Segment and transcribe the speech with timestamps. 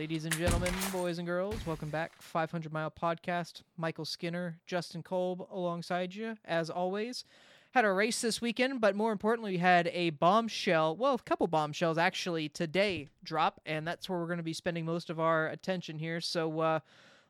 [0.00, 2.12] Ladies and gentlemen, boys and girls, welcome back.
[2.22, 3.60] 500 Mile Podcast.
[3.76, 7.26] Michael Skinner, Justin Kolb alongside you, as always.
[7.72, 11.46] Had a race this weekend, but more importantly, we had a bombshell, well, a couple
[11.48, 15.48] bombshells actually today drop, and that's where we're going to be spending most of our
[15.48, 16.22] attention here.
[16.22, 16.80] So uh,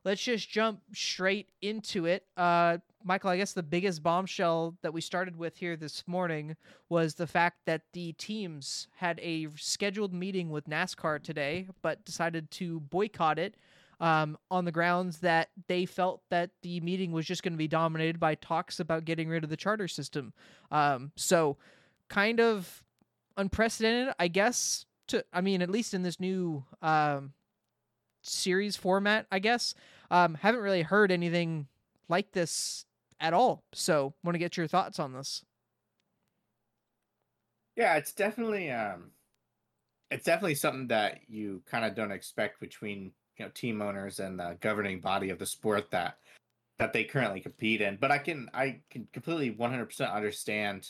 [0.04, 2.24] let's just jump straight into it.
[2.36, 6.56] Uh, Michael, I guess the biggest bombshell that we started with here this morning
[6.88, 12.50] was the fact that the teams had a scheduled meeting with NASCAR today, but decided
[12.52, 13.56] to boycott it
[14.00, 17.68] um, on the grounds that they felt that the meeting was just going to be
[17.68, 20.32] dominated by talks about getting rid of the charter system.
[20.70, 21.56] Um, so,
[22.08, 22.82] kind of
[23.36, 24.84] unprecedented, I guess.
[25.08, 27.32] To I mean, at least in this new um,
[28.22, 29.74] series format, I guess.
[30.10, 31.66] Um, haven't really heard anything
[32.08, 32.84] like this
[33.20, 33.62] at all.
[33.72, 35.44] So, want to get your thoughts on this.
[37.76, 39.12] Yeah, it's definitely um
[40.10, 44.38] it's definitely something that you kind of don't expect between, you know, team owners and
[44.38, 46.18] the governing body of the sport that
[46.78, 47.96] that they currently compete in.
[47.96, 50.88] But I can I can completely 100% understand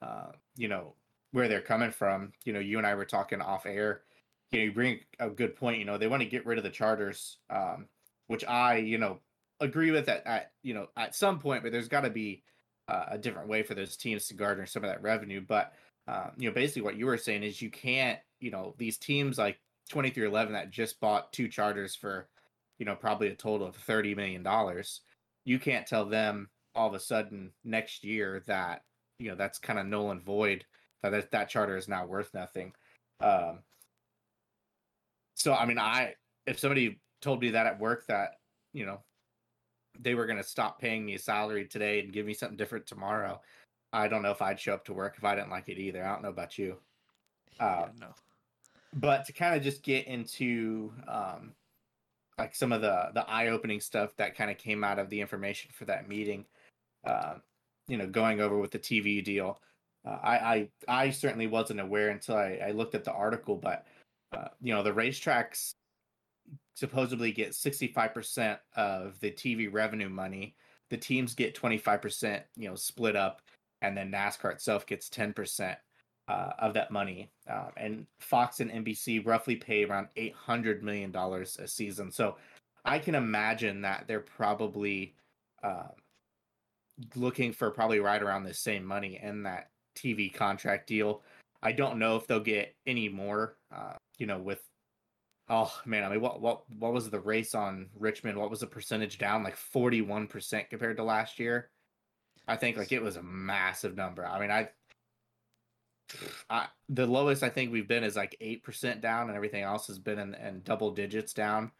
[0.00, 0.94] uh, you know,
[1.30, 2.32] where they're coming from.
[2.44, 4.02] You know, you and I were talking off air.
[4.50, 6.64] You know, you bring a good point, you know, they want to get rid of
[6.64, 7.86] the charters um
[8.28, 9.20] which I, you know,
[9.60, 12.42] agree with that at you know at some point, but there's got to be
[12.88, 15.40] uh, a different way for those teams to garner some of that revenue.
[15.46, 15.72] But
[16.08, 19.38] um, you know, basically what you were saying is you can't, you know, these teams
[19.38, 19.58] like
[19.90, 22.28] 23XI that just bought two charters for,
[22.78, 25.00] you know, probably a total of thirty million dollars.
[25.44, 28.82] You can't tell them all of a sudden next year that
[29.18, 30.64] you know that's kind of null and void
[31.02, 32.72] that that, that charter is now worth nothing.
[33.20, 33.60] Um,
[35.34, 36.14] so I mean, I
[36.46, 38.32] if somebody told me that at work that
[38.72, 39.00] you know
[39.98, 42.86] they were going to stop paying me a salary today and give me something different
[42.86, 43.40] tomorrow,
[43.92, 46.04] I don't know if I'd show up to work if I didn't like it either.
[46.04, 46.78] I don't know about you.
[47.60, 48.14] Uh, yeah, no.
[48.94, 51.52] But to kind of just get into um,
[52.38, 55.20] like some of the the eye opening stuff that kind of came out of the
[55.20, 56.44] information for that meeting,
[57.04, 57.34] uh,
[57.88, 59.60] you know, going over with the TV deal.
[60.04, 63.86] Uh, I, I I certainly wasn't aware until I, I looked at the article, but
[64.32, 65.74] uh, you know the racetracks
[66.74, 70.54] supposedly get 65% of the TV revenue money.
[70.90, 73.40] The teams get 25%, you know, split up,
[73.80, 75.76] and then NASCAR itself gets 10%
[76.28, 77.30] uh, of that money.
[77.48, 82.10] Uh, and Fox and NBC roughly pay around $800 million a season.
[82.10, 82.36] So
[82.84, 85.14] I can imagine that they're probably
[85.62, 85.88] uh,
[87.16, 91.22] looking for probably right around the same money in that TV contract deal.
[91.62, 94.62] I don't know if they'll get any more, uh, you know, with
[95.48, 98.38] Oh man, I mean, what what what was the race on Richmond?
[98.38, 99.42] What was the percentage down?
[99.42, 101.70] Like forty one percent compared to last year.
[102.46, 104.26] I think like it was a massive number.
[104.26, 104.68] I mean, I,
[106.48, 109.86] I the lowest I think we've been is like eight percent down, and everything else
[109.88, 111.72] has been in, in double digits down.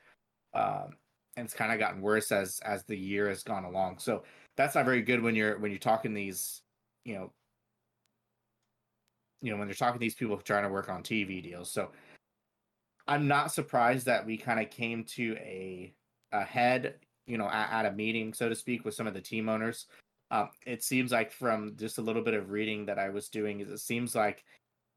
[0.55, 0.97] Um,
[1.37, 3.99] and it's kind of gotten worse as as the year has gone along.
[3.99, 4.25] So
[4.57, 6.63] that's not very good when you're when you're talking these,
[7.05, 7.33] you know,
[9.41, 11.71] you know when you're talking these people trying to work on TV deals.
[11.71, 11.91] So
[13.07, 15.95] I'm not surprised that we kind of came to a
[16.33, 16.95] a head,
[17.27, 19.87] you know, at, at, a meeting, so to speak, with some of the team owners.
[20.31, 23.61] Um, it seems like from just a little bit of reading that I was doing,
[23.61, 24.45] is it seems like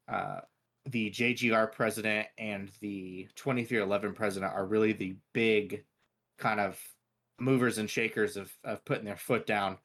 [0.07, 0.39] uh,
[0.85, 5.83] the JGR president and the 23XI president are really the big
[6.37, 6.79] kind of
[7.39, 9.77] movers and shakers of of putting their foot down.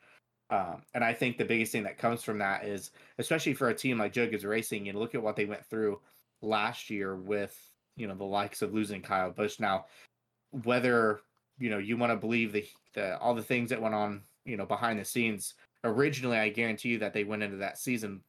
[0.51, 3.75] Um, and I think the biggest thing that comes from that is, especially for a
[3.75, 6.01] team like Joe Gibbs Racing, you know, look at what they went through
[6.43, 7.57] last year with
[7.97, 9.61] you know the likes of losing Kyle Busch.
[9.61, 9.87] Now,
[10.65, 11.21] whether
[11.59, 14.57] you know you want to believe the, the all the things that went on you
[14.57, 18.23] know behind the scenes, originally I guarantee you that they went into that season,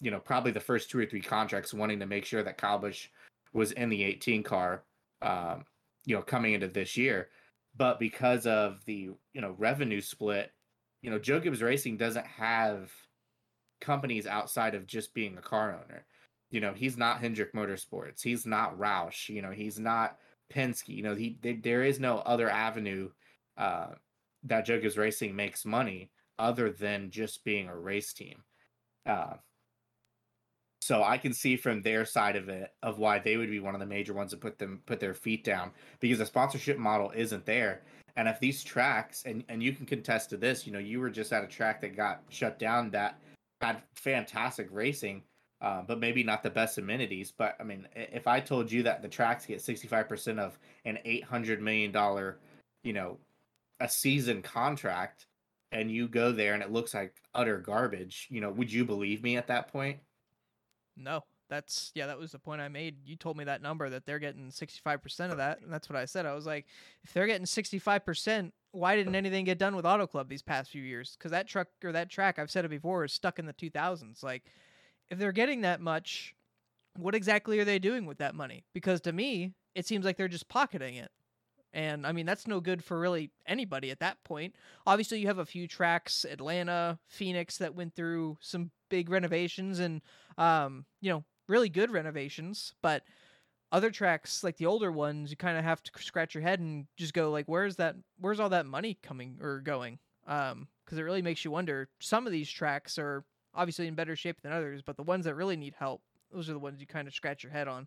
[0.00, 2.78] you know, probably the first two or three contracts wanting to make sure that Kyle
[2.78, 3.08] Busch
[3.52, 4.82] was in the 18 car,
[5.22, 5.64] um,
[6.04, 7.28] you know, coming into this year.
[7.76, 10.52] But because of the you know revenue split,
[11.02, 12.90] you know, Joe Gibbs Racing doesn't have
[13.80, 16.04] companies outside of just being a car owner.
[16.54, 18.22] You know, he's not Hendrick Motorsports.
[18.22, 19.28] He's not Roush.
[19.28, 20.18] You know, he's not
[20.54, 20.90] Penske.
[20.90, 23.10] You know, he they, there is no other avenue
[23.58, 23.88] uh,
[24.44, 28.44] that Gibbs Racing makes money other than just being a race team.
[29.04, 29.34] Uh,
[30.80, 33.74] so I can see from their side of it of why they would be one
[33.74, 37.10] of the major ones to put them put their feet down because the sponsorship model
[37.16, 37.82] isn't there.
[38.14, 41.10] And if these tracks and and you can contest to this, you know, you were
[41.10, 43.18] just at a track that got shut down that
[43.60, 45.24] had fantastic racing
[45.64, 47.32] uh, but maybe not the best amenities.
[47.36, 51.60] But I mean, if I told you that the tracks get 65% of an $800
[51.60, 51.90] million,
[52.82, 53.16] you know,
[53.80, 55.26] a season contract,
[55.72, 59.22] and you go there and it looks like utter garbage, you know, would you believe
[59.22, 60.00] me at that point?
[60.98, 62.96] No, that's yeah, that was the point I made.
[63.06, 66.04] You told me that number that they're getting 65% of that, and that's what I
[66.04, 66.26] said.
[66.26, 66.66] I was like,
[67.02, 70.82] if they're getting 65%, why didn't anything get done with Auto Club these past few
[70.82, 71.16] years?
[71.18, 74.22] Cuz that truck or that track, I've said it before, is stuck in the 2000s.
[74.22, 74.44] Like
[75.10, 76.34] if they're getting that much,
[76.96, 78.64] what exactly are they doing with that money?
[78.72, 81.10] Because to me, it seems like they're just pocketing it.
[81.72, 84.54] And I mean, that's no good for really anybody at that point.
[84.86, 90.00] Obviously, you have a few tracks, Atlanta, Phoenix, that went through some big renovations and,
[90.38, 92.74] um, you know, really good renovations.
[92.80, 93.02] But
[93.72, 96.86] other tracks, like the older ones, you kind of have to scratch your head and
[96.96, 99.98] just go, like, where's that, where's all that money coming or going?
[100.28, 101.88] Um, because it really makes you wonder.
[101.98, 103.24] Some of these tracks are
[103.54, 106.02] obviously in better shape than others, but the ones that really need help,
[106.32, 107.86] those are the ones you kind of scratch your head on.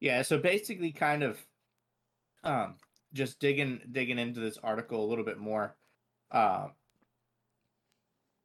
[0.00, 1.38] Yeah, so basically, kind of,
[2.44, 2.74] um,
[3.12, 5.74] just digging digging into this article a little bit more.
[6.30, 6.68] Uh,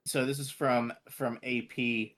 [0.05, 2.13] so this is from from AP.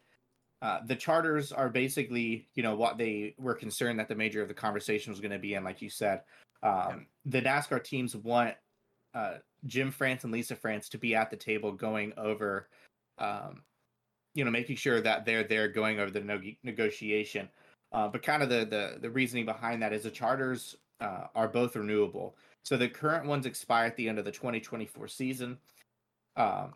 [0.61, 4.47] Uh, the charters are basically, you know, what they were concerned that the major of
[4.47, 6.21] the conversation was going to be in, like you said.
[6.61, 8.55] Um, The NASCAR teams want
[9.13, 12.67] uh, Jim France and Lisa France to be at the table going over,
[13.17, 13.61] um,
[14.33, 17.49] you know, making sure that they're there going over the no- negotiation.
[17.91, 21.47] Uh, but kind of the, the the reasoning behind that is the charters uh, are
[21.47, 22.35] both renewable.
[22.63, 25.57] So the current ones expire at the end of the 2024 season.
[26.35, 26.73] Um,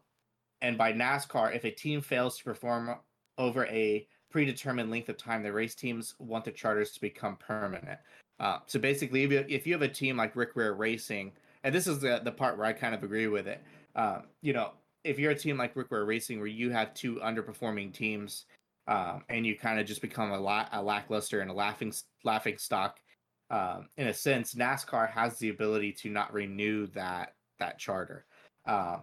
[0.62, 2.95] and by NASCAR, if a team fails to perform
[3.38, 8.00] over a predetermined length of time, the race teams want the charters to become permanent.
[8.39, 11.31] Uh, so basically, if you, if you have a team like Rick Ware Racing,
[11.67, 13.61] and this is the, the part where I kind of agree with it,
[13.93, 14.71] uh, you know,
[15.03, 18.45] if you're a team like Rick Ware Racing where you have two underperforming teams
[18.87, 21.93] um, and you kind of just become a, la- a lackluster and a laughing
[22.23, 23.01] laughing stock.
[23.49, 28.25] Um, in a sense, NASCAR has the ability to not renew that that charter.
[28.65, 28.99] Uh,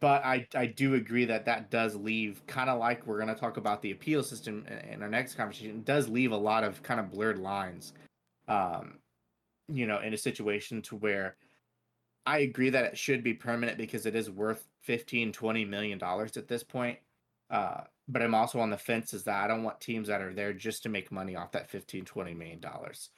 [0.00, 3.40] but I I do agree that that does leave kind of like we're going to
[3.40, 5.82] talk about the appeal system in our next conversation.
[5.84, 7.92] does leave a lot of kind of blurred lines.
[8.48, 8.99] Um,
[9.70, 11.36] you know, in a situation to where
[12.26, 16.36] I agree that it should be permanent because it is worth 15 20 million dollars
[16.36, 16.98] at this point.
[17.50, 20.34] Uh, but I'm also on the fence is that I don't want teams that are
[20.34, 23.10] there just to make money off that 15, 20 million dollars.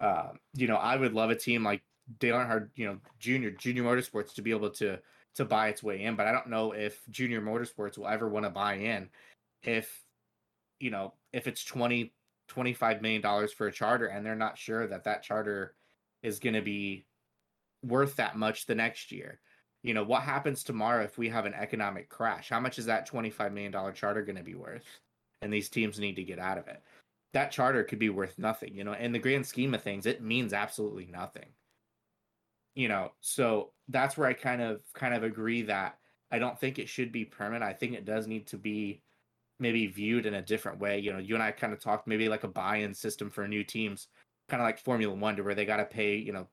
[0.00, 1.82] Uh, you know, I would love a team like
[2.18, 4.98] Dale Earnhardt, you know, Junior, Junior Motorsports to be able to
[5.36, 8.44] to buy its way in, but I don't know if Junior Motorsports will ever want
[8.46, 9.10] to buy in
[9.62, 10.04] if
[10.80, 12.12] you know, if it's 20
[12.48, 15.74] 25 million dollars for a charter and they're not sure that that charter
[16.22, 17.06] is going to be
[17.82, 19.40] worth that much the next year.
[19.82, 22.50] You know what happens tomorrow if we have an economic crash?
[22.50, 24.84] How much is that 25 million dollar charter going to be worth?
[25.40, 26.82] And these teams need to get out of it.
[27.32, 28.92] That charter could be worth nothing you know?
[28.92, 31.46] In the grand scheme of things it means absolutely nothing.
[32.74, 35.98] You know so that's where i kind of kind of agree that
[36.30, 37.64] i don't think it should be permanent.
[37.64, 39.02] I think it does need to be
[39.58, 40.98] maybe viewed in a different way.
[40.98, 43.64] You know you and i kind of talked maybe like a buy-in system for new
[43.64, 44.08] teams
[44.50, 46.46] kind of like formula one to where they got to pay you know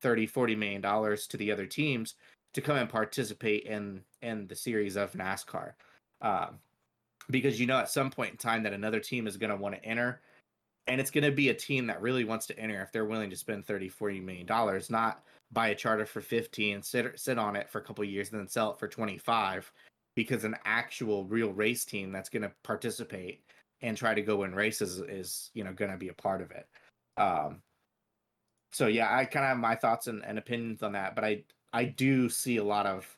[0.00, 2.14] 30 40 million dollars to the other teams
[2.54, 5.72] to come and participate in in the series of NASCAR.
[6.20, 6.58] Um,
[7.30, 9.74] because you know at some point in time that another team is going to want
[9.74, 10.20] to enter
[10.88, 13.30] and it's going to be a team that really wants to enter if they're willing
[13.30, 15.22] to spend 30 40 million dollars not
[15.52, 18.48] buy a charter for 15 sit sit on it for a couple years and then
[18.48, 19.72] sell it for 25
[20.14, 23.42] because an actual real race team that's going to participate
[23.82, 26.50] and try to go win races is you know going to be a part of
[26.50, 26.66] it
[27.16, 27.62] um
[28.70, 31.42] so yeah i kind of have my thoughts and, and opinions on that but i
[31.72, 33.16] I do see a lot of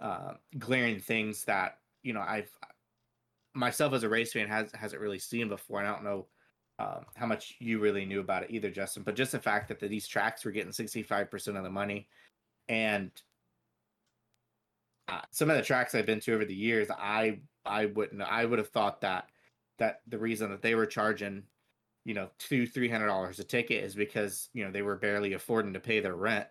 [0.00, 2.50] uh, glaring things that you know I've
[3.54, 5.78] myself as a race fan has hasn't really seen before.
[5.78, 6.26] And I don't know
[6.78, 9.04] um, how much you really knew about it either, Justin.
[9.04, 11.70] But just the fact that the, these tracks were getting sixty five percent of the
[11.70, 12.08] money,
[12.68, 13.10] and
[15.08, 18.44] uh, some of the tracks I've been to over the years, I I wouldn't I
[18.44, 19.28] would have thought that
[19.78, 21.44] that the reason that they were charging
[22.04, 25.32] you know two three hundred dollars a ticket is because you know they were barely
[25.32, 26.46] affording to pay their rent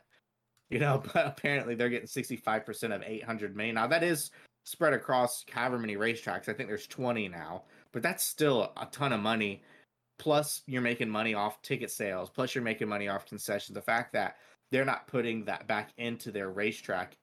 [0.73, 3.75] you know, but apparently they're getting 65% of 800 million.
[3.75, 4.31] Now that is
[4.65, 6.49] spread across however many racetracks.
[6.49, 9.61] I think there's 20 now, but that's still a ton of money.
[10.19, 12.29] Plus, you're making money off ticket sales.
[12.29, 13.75] Plus, you're making money off concessions.
[13.75, 14.37] The fact that
[14.71, 17.17] they're not putting that back into their racetrack,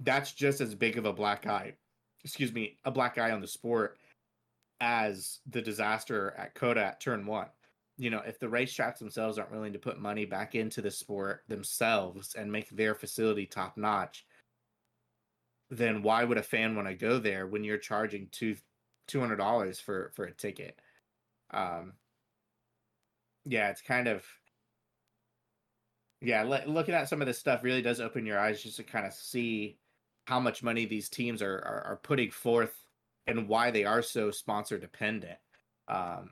[0.00, 1.74] that's just as big of a black eye.
[2.24, 3.98] Excuse me, a black eye on the sport
[4.80, 7.48] as the disaster at COTA at turn one
[7.98, 11.44] you know, if the racetracks themselves aren't willing to put money back into the sport
[11.48, 14.26] themselves and make their facility top notch,
[15.70, 18.56] then why would a fan want to go there when you're charging two
[19.08, 20.78] two hundred dollars for for a ticket?
[21.50, 21.94] Um,
[23.44, 24.26] yeah, it's kind of
[26.20, 26.42] yeah.
[26.42, 29.06] Le- looking at some of this stuff really does open your eyes just to kind
[29.06, 29.78] of see
[30.26, 32.85] how much money these teams are are, are putting forth
[33.26, 35.38] and why they are so sponsor dependent.
[35.88, 36.30] Um,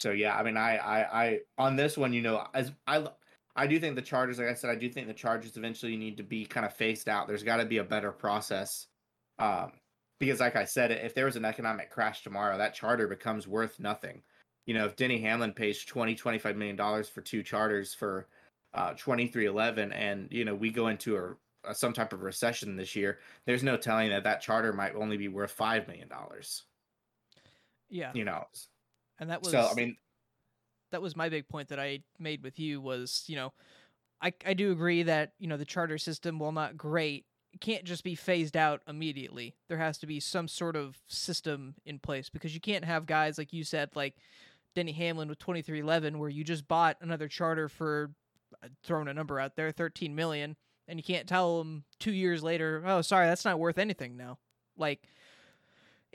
[0.00, 3.06] so yeah, I mean, I, I, I on this one, you know, as I,
[3.54, 6.16] I do think the charters, like I said, I do think the charters eventually need
[6.16, 7.28] to be kind of phased out.
[7.28, 8.86] There's got to be a better process,
[9.38, 9.72] um,
[10.18, 13.78] because like I said, if there was an economic crash tomorrow, that charter becomes worth
[13.78, 14.22] nothing.
[14.66, 18.28] You know, if Denny Hamlin pays 20, 25 million dollars for two charters for
[18.72, 22.96] uh, 23XI, and you know we go into a, a some type of recession this
[22.96, 26.64] year, there's no telling that that charter might only be worth five million dollars.
[27.88, 28.44] Yeah, you know,
[29.18, 29.68] and that was so.
[29.70, 29.96] I mean,
[30.92, 33.52] that was my big point that I made with you was you know,
[34.20, 37.24] I I do agree that you know the charter system, while not great,
[37.60, 39.56] can't just be phased out immediately.
[39.68, 43.38] There has to be some sort of system in place because you can't have guys
[43.38, 44.14] like you said, like
[44.74, 48.12] Denny Hamlin with 23XI, where you just bought another charter for
[48.62, 50.56] uh, throwing a number out there, 13 million,
[50.90, 54.38] and you can't tell them two years later, oh, sorry, that's not worth anything now.
[54.76, 55.02] Like,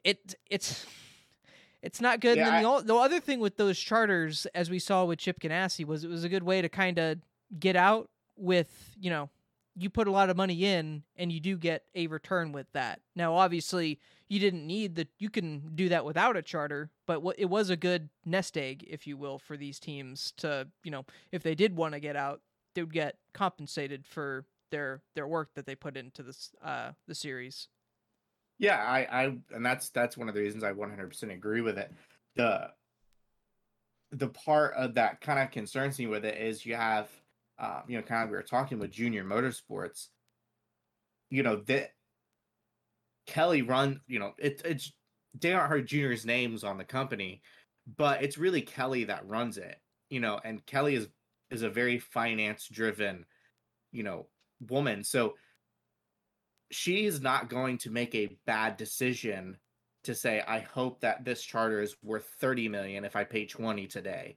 [0.04, 0.86] it it's
[1.82, 2.38] it's not good.
[2.38, 5.20] Yeah, and then I- the, the other thing with those charters, as we saw with
[5.20, 7.20] Chip Ganassi, was it was a good way to kind of
[7.60, 9.30] get out with you know
[9.78, 13.02] you put a lot of money in and you do get a return with that.
[13.14, 17.36] Now, obviously, you didn't need the you can do that without a charter, but what
[17.40, 21.06] it was a good nest egg, if you will, for these teams to you know
[21.32, 22.42] if they did want to get out,
[22.74, 27.16] they would get compensated for their their work that they put into this uh the
[27.16, 27.70] series.
[28.58, 31.92] Yeah, I, I, and that's that's one of the reasons I 100% agree with it.
[32.36, 32.70] The
[34.12, 37.10] the part of that kind of concerns me with it is you have,
[37.60, 40.08] um, you know, kind of we were talking with Junior Motorsports.
[41.30, 41.92] You know that
[43.28, 44.92] Kelly run, you know, it, it's
[45.40, 47.42] Dale Earnhardt Jr.'s names on the company,
[47.98, 49.80] but it's really Kelly that runs it.
[50.10, 51.08] You know, and Kelly is
[51.50, 53.26] is a very finance driven,
[53.92, 54.28] you know,
[54.70, 55.04] woman.
[55.04, 55.36] So
[56.72, 59.58] she's not going to make a bad decision
[60.04, 63.86] to say i hope that this charter is worth 30 million if i pay 20
[63.86, 64.36] today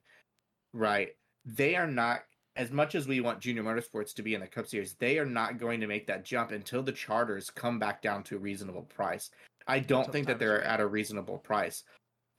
[0.73, 1.11] right?
[1.45, 2.21] They are not
[2.57, 5.27] as much as we want junior motorsports to be in the cup series they are
[5.27, 8.83] not going to make that jump until the charters come back down to a reasonable
[8.83, 9.31] price.
[9.67, 11.85] I don't think that they're at a reasonable price.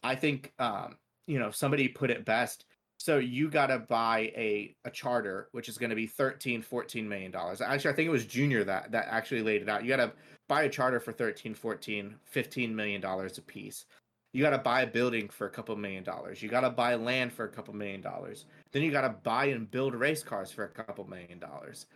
[0.03, 2.65] I think um you know somebody put it best
[2.99, 7.09] so you got to buy a a charter which is going to be 13 14
[7.09, 7.61] million dollars.
[7.61, 9.83] Actually i think it was junior that that actually laid it out.
[9.83, 10.11] You got to
[10.47, 13.85] buy a charter for 13 14 15 million dollars a piece
[14.33, 16.43] you got to buy a building for a couple million dollars.
[16.43, 18.45] You got to buy land for a couple million dollars.
[18.71, 21.87] Then you got to buy and build race cars for a couple million dollars.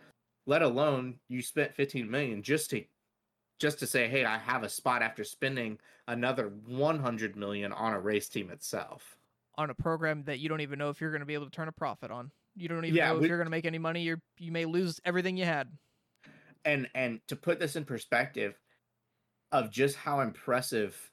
[0.46, 2.84] Let alone you spent 15 million just to
[3.60, 8.00] just to say hey i have a spot after spending another 100 million on a
[8.00, 9.16] race team itself
[9.56, 11.50] on a program that you don't even know if you're going to be able to
[11.50, 12.30] turn a profit on.
[12.56, 14.02] You don't even Yeah, know if we- you're going to make any money.
[14.02, 15.68] You're you may lose everything you had.
[16.64, 18.58] and and to put this in perspective
[19.52, 21.10] of just how impressive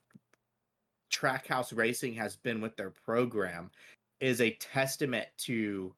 [1.11, 3.69] trackhouse racing has been with their program
[4.21, 5.93] is a testament to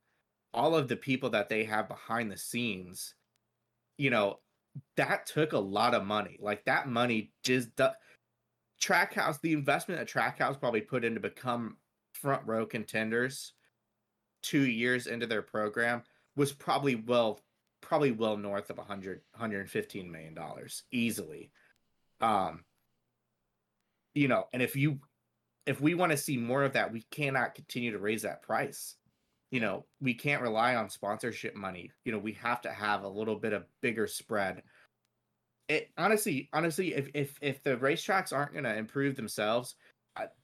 [0.54, 3.14] all of the people that they have behind the scenes
[3.98, 4.40] you know
[4.98, 7.96] that took a lot of money like that money just the
[8.82, 11.78] trackhouse the investment that trackhouse probably put in to become
[12.24, 13.52] front row contenders
[14.42, 16.02] two years into their program
[16.38, 17.42] was probably well
[17.82, 21.52] probably well north of 100 115 million dollars easily.
[22.22, 22.64] Um
[24.14, 25.00] you know and if you
[25.66, 28.96] if we want to see more of that we cannot continue to raise that price.
[29.52, 31.92] You know we can't rely on sponsorship money.
[32.06, 34.64] You know we have to have a little bit of bigger spread.
[35.68, 39.76] It honestly honestly if if if the racetracks aren't going to improve themselves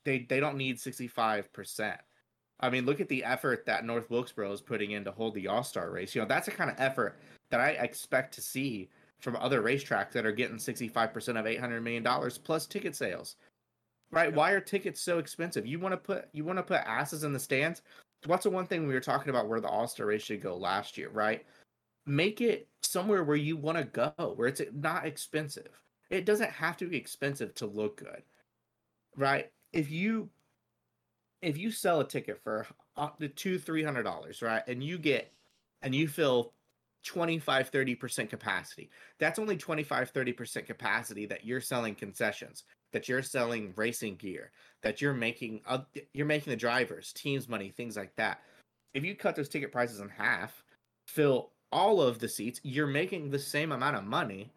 [0.03, 1.97] they they don't need 65%
[2.59, 5.47] I mean, look at the effort that North Wilkesboro is putting in to hold the
[5.47, 6.13] All Star race.
[6.13, 7.17] You know, that's the kind of effort
[7.51, 12.31] that I expect to see from other racetracks that are getting 65% of $800 million
[12.43, 13.35] plus ticket sales.
[14.11, 14.33] Right?
[14.33, 15.65] Why are tickets so expensive?
[15.65, 17.81] You want to put you want to put asses in the stands?
[18.25, 20.57] What's the one thing we were talking about where the All Star race should go
[20.57, 21.45] last year, right?
[22.05, 25.69] Make it somewhere where you want to go, where it's not expensive.
[26.09, 28.23] It doesn't have to be expensive to look good.
[29.15, 29.51] Right?
[29.73, 30.29] If you
[31.41, 34.97] if you sell a ticket for up to two three hundred dollars right and you
[34.97, 35.31] get
[35.81, 36.53] and you fill
[37.05, 43.71] 25 30% capacity that's only 25 30% capacity that you're selling concessions that you're selling
[43.77, 44.51] racing gear
[44.83, 45.79] that you're making uh,
[46.13, 48.41] you're making the drivers teams money things like that.
[48.93, 50.63] If you cut those ticket prices in half
[51.07, 54.51] fill all of the seats you're making the same amount of money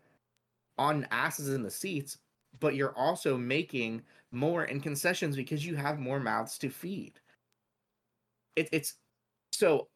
[0.78, 2.18] on asses in the seats
[2.60, 7.20] but you're also making more in concessions because you have more mouths to feed.
[8.56, 8.94] It, it's
[9.52, 9.88] so,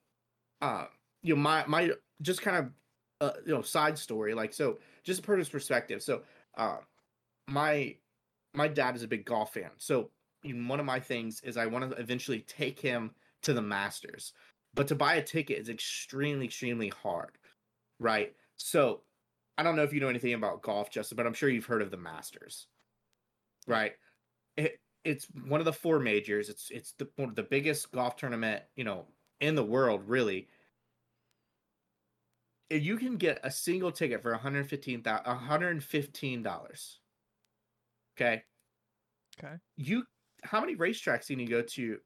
[0.61, 0.87] uh,
[1.23, 2.71] you know, my my just kind of
[3.21, 6.03] uh, you know side story like so just per his perspective.
[6.03, 6.23] So,
[6.57, 6.79] uh,
[7.49, 7.97] my
[8.55, 9.71] my dad is a big golf fan.
[9.79, 10.11] So
[10.43, 14.33] one of my things is I want to eventually take him to the Masters.
[14.75, 17.39] But to buy a ticket is extremely, extremely hard.
[17.99, 18.35] Right.
[18.57, 19.03] So
[19.59, 21.83] I don't know if you know anything about golf, Justin, but I'm sure you've heard
[21.83, 22.67] of the Masters.
[23.67, 23.93] Right.
[24.57, 26.49] It, it's one of the four majors.
[26.49, 29.07] It's it's the one of the biggest golf tournament, you know,
[29.41, 30.49] in the world, really.
[32.69, 36.97] If you can get a single ticket for 115 $115.
[38.17, 38.43] Okay.
[39.39, 39.55] Okay.
[39.77, 40.05] You
[40.43, 41.99] how many racetracks can you go to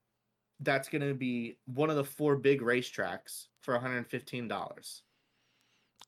[0.61, 5.00] that's going to be one of the four big racetracks for $115?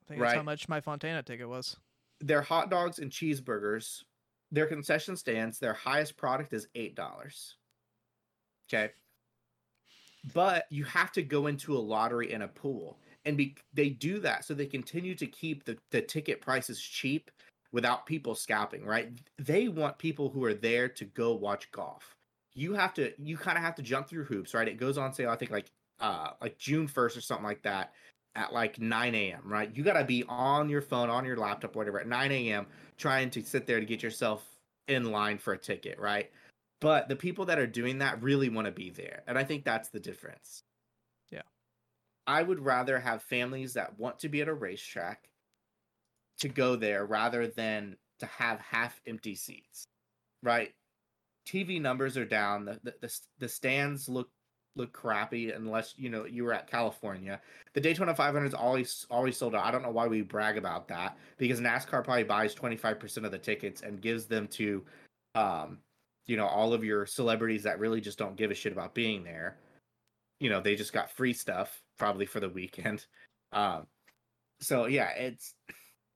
[0.02, 0.28] I think right?
[0.28, 1.76] that's how much my Fontana ticket was.
[2.20, 4.02] Their hot dogs and cheeseburgers,
[4.50, 7.54] their concession stands, their highest product is $8.
[8.72, 8.92] Okay.
[10.34, 12.98] But you have to go into a lottery and a pool.
[13.24, 17.30] And be, they do that so they continue to keep the, the ticket prices cheap
[17.72, 19.10] without people scalping, right?
[19.38, 22.14] They want people who are there to go watch golf.
[22.54, 24.68] You have to you kind of have to jump through hoops, right?
[24.68, 27.92] It goes on sale, I think like uh like June 1st or something like that
[28.34, 29.42] at like 9 a.m.
[29.44, 29.70] right?
[29.74, 32.66] You gotta be on your phone, on your laptop, whatever, at 9 a.m.
[32.98, 34.44] trying to sit there to get yourself
[34.88, 36.30] in line for a ticket, right?
[36.80, 39.22] But the people that are doing that really want to be there.
[39.26, 40.62] And I think that's the difference.
[41.30, 41.42] Yeah.
[42.26, 45.28] I would rather have families that want to be at a racetrack
[46.40, 49.84] to go there rather than to have half empty seats,
[50.42, 50.72] right?
[51.46, 52.64] TV numbers are down.
[52.64, 54.28] The, the the, the stands look
[54.76, 57.40] look crappy unless you know you were at California.
[57.74, 59.64] The Daytona 500 is always always sold out.
[59.64, 63.38] I don't know why we brag about that because NASCAR probably buys 25% of the
[63.38, 64.84] tickets and gives them to
[65.34, 65.78] um
[66.26, 69.24] you know all of your celebrities that really just don't give a shit about being
[69.24, 69.58] there.
[70.40, 73.06] You know, they just got free stuff probably for the weekend.
[73.54, 73.86] Um
[74.62, 75.52] so yeah, it's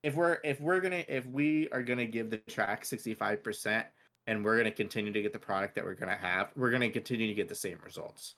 [0.01, 3.85] if we're if we're gonna if we are gonna give the track 65 percent
[4.25, 7.27] and we're gonna continue to get the product that we're gonna have we're gonna continue
[7.27, 8.33] to get the same results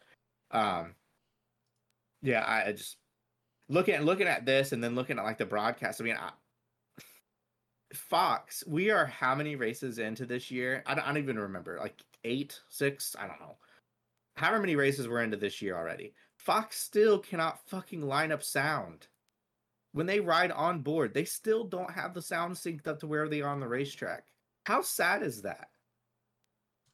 [0.51, 0.95] um
[2.21, 2.97] yeah i, just
[3.67, 6.31] looking at looking at this and then looking at like the broadcast i mean I,
[7.93, 11.77] fox we are how many races into this year I don't, I don't even remember
[11.79, 13.57] like eight six i don't know
[14.35, 19.07] however many races we're into this year already fox still cannot fucking line up sound
[19.91, 23.27] when they ride on board, they still don't have the sound synced up to where
[23.27, 24.25] they are on the racetrack.
[24.65, 25.67] How sad is that?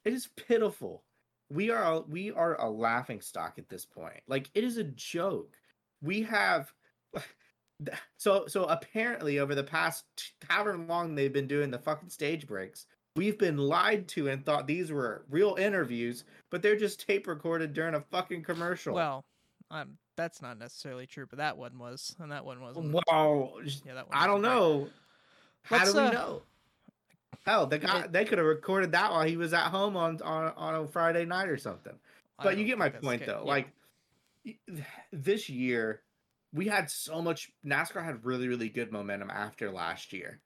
[0.06, 1.04] It is pitiful.
[1.50, 4.22] We are a, we are a laughing stock at this point.
[4.28, 5.58] Like it is a joke.
[6.02, 6.74] We have
[8.18, 10.06] so so apparently over the past
[10.48, 14.68] however long they've been doing the fucking stage breaks, we've been lied to and thought
[14.68, 18.94] these were real interviews, but they're just tape recorded during a fucking commercial.
[18.94, 19.24] Well,
[19.72, 22.94] um, that's not necessarily true, but that one was, and that one wasn't.
[22.94, 23.54] Well,
[23.86, 24.88] yeah, that one I don't know.
[25.64, 26.42] How Let's, do we uh, know?
[27.46, 30.54] Hell, the guy they could have recorded that while he was at home on on,
[30.58, 31.94] on a Friday night or something.
[32.42, 33.44] But you get my point, though.
[33.46, 33.52] Yeah.
[33.52, 33.68] Like
[35.14, 36.02] this year,
[36.54, 37.52] we had so much.
[37.66, 40.40] NASCAR had really, really good momentum after last year.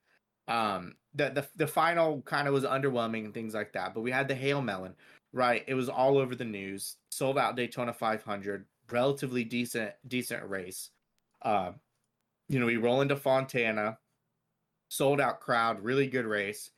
[0.47, 3.93] Um, the the the final kind of was underwhelming and things like that.
[3.93, 4.95] But we had the hail melon,
[5.31, 5.63] right?
[5.67, 6.97] It was all over the news.
[7.09, 10.89] Sold out Daytona 500 relatively decent decent race.
[11.41, 11.71] Uh,
[12.49, 13.97] you know, we roll into Fontana,
[14.89, 16.71] sold out crowd, really good race,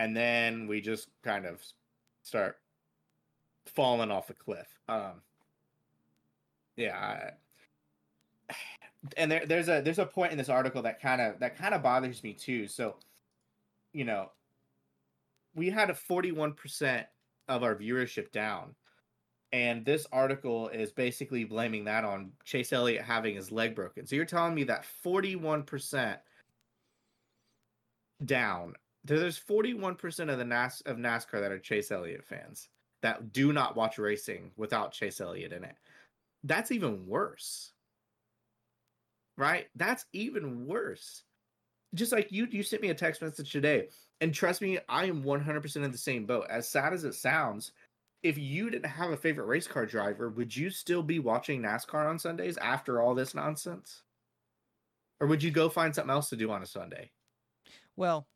[0.00, 1.62] and then we just kind of
[2.22, 2.56] start
[3.66, 4.66] falling off a cliff.
[4.88, 5.20] Um,
[6.76, 7.32] yeah,
[8.48, 8.54] I,
[9.18, 11.74] and there, there's a there's a point in this article that kind of that kind
[11.74, 12.66] of bothers me too.
[12.66, 12.96] So,
[13.92, 14.30] you know,
[15.54, 17.04] we had a 41%
[17.48, 18.74] of our viewership down
[19.52, 24.06] and this article is basically blaming that on Chase Elliott having his leg broken.
[24.06, 26.16] So you're telling me that 41%
[28.24, 28.74] down.
[29.04, 32.68] There's 41% of the NAS of NASCAR that are Chase Elliott fans
[33.02, 35.76] that do not watch racing without Chase Elliott in it.
[36.44, 37.72] That's even worse.
[39.38, 39.68] Right?
[39.74, 41.22] That's even worse.
[41.94, 43.88] Just like you you sent me a text message today
[44.20, 46.46] and trust me, I am 100% in the same boat.
[46.50, 47.72] As sad as it sounds,
[48.22, 52.08] if you didn't have a favorite race car driver, would you still be watching NASCAR
[52.08, 54.02] on Sundays after all this nonsense?
[55.20, 57.10] Or would you go find something else to do on a Sunday?
[57.96, 58.26] Well,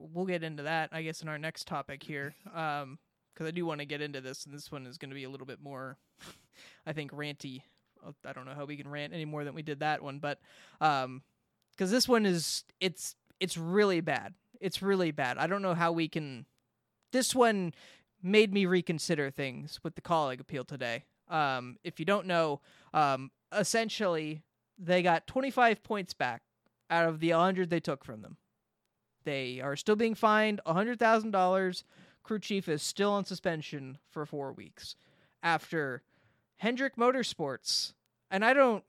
[0.00, 2.34] we'll get into that, I guess, in our next topic here.
[2.54, 2.98] Um,
[3.32, 5.24] because I do want to get into this, and this one is going to be
[5.24, 5.96] a little bit more,
[6.86, 7.62] I think, ranty.
[8.26, 10.40] I don't know how we can rant any more than we did that one, but
[10.80, 11.22] um,
[11.70, 14.34] because this one is it's it's really bad.
[14.60, 15.38] It's really bad.
[15.38, 16.46] I don't know how we can.
[17.12, 17.72] This one
[18.22, 21.04] made me reconsider things with the Kaulig appeal today.
[21.28, 22.60] Um, if you don't know,
[22.92, 24.42] um, essentially
[24.78, 26.42] they got 25 points back
[26.90, 28.36] out of the 100 they took from them.
[29.24, 31.82] They are still being fined $100,000.
[32.22, 34.96] Crew chief is still on suspension for four weeks
[35.42, 36.02] after
[36.58, 37.94] Hendrick Motorsports.
[38.30, 38.84] And I don't.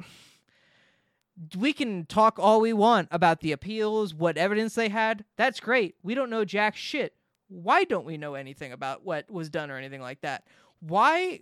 [1.58, 5.26] We can talk all we want about the appeals, what evidence they had.
[5.38, 5.96] That's great.
[6.04, 7.16] We don't know jack shit.
[7.48, 10.44] Why don't we know anything about what was done or anything like that?
[10.80, 11.40] Why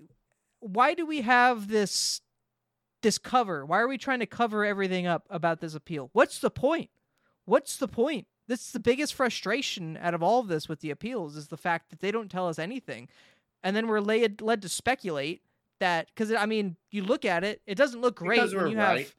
[0.60, 2.22] why do we have this
[3.02, 3.66] this cover?
[3.66, 6.10] Why are we trying to cover everything up about this appeal?
[6.14, 6.90] What's the point?
[7.46, 8.28] What's the point?
[8.50, 11.90] That's the biggest frustration out of all of this with the appeals is the fact
[11.92, 13.08] that they don't tell us anything.
[13.64, 15.42] And then we're led, led to speculate
[15.80, 18.78] that because I mean, you look at it, it doesn't look great Because we're you
[18.78, 19.06] right.
[19.06, 19.16] have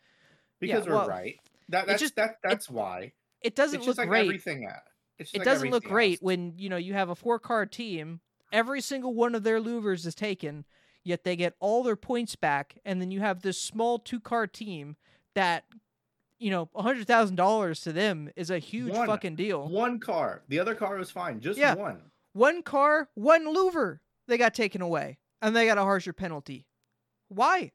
[0.60, 1.36] because Yeah, we're well, right.
[1.70, 3.12] That that's just- that that's why.
[3.40, 4.24] it doesn't look like great.
[4.26, 4.68] everything
[5.18, 6.22] just it like doesn't look great else.
[6.22, 8.20] when you know you have a four car team
[8.52, 10.64] every single one of their louvers is taken
[11.04, 14.46] yet they get all their points back and then you have this small two car
[14.46, 14.96] team
[15.34, 15.64] that
[16.40, 19.06] you know $100000 to them is a huge One.
[19.06, 20.42] fucking deal one car.
[20.48, 21.40] The other car was fine.
[21.40, 21.74] Just Yeah.
[21.74, 22.00] one.
[22.32, 26.66] one car one louver they got taken away and they got a harsher penalty
[27.28, 27.72] why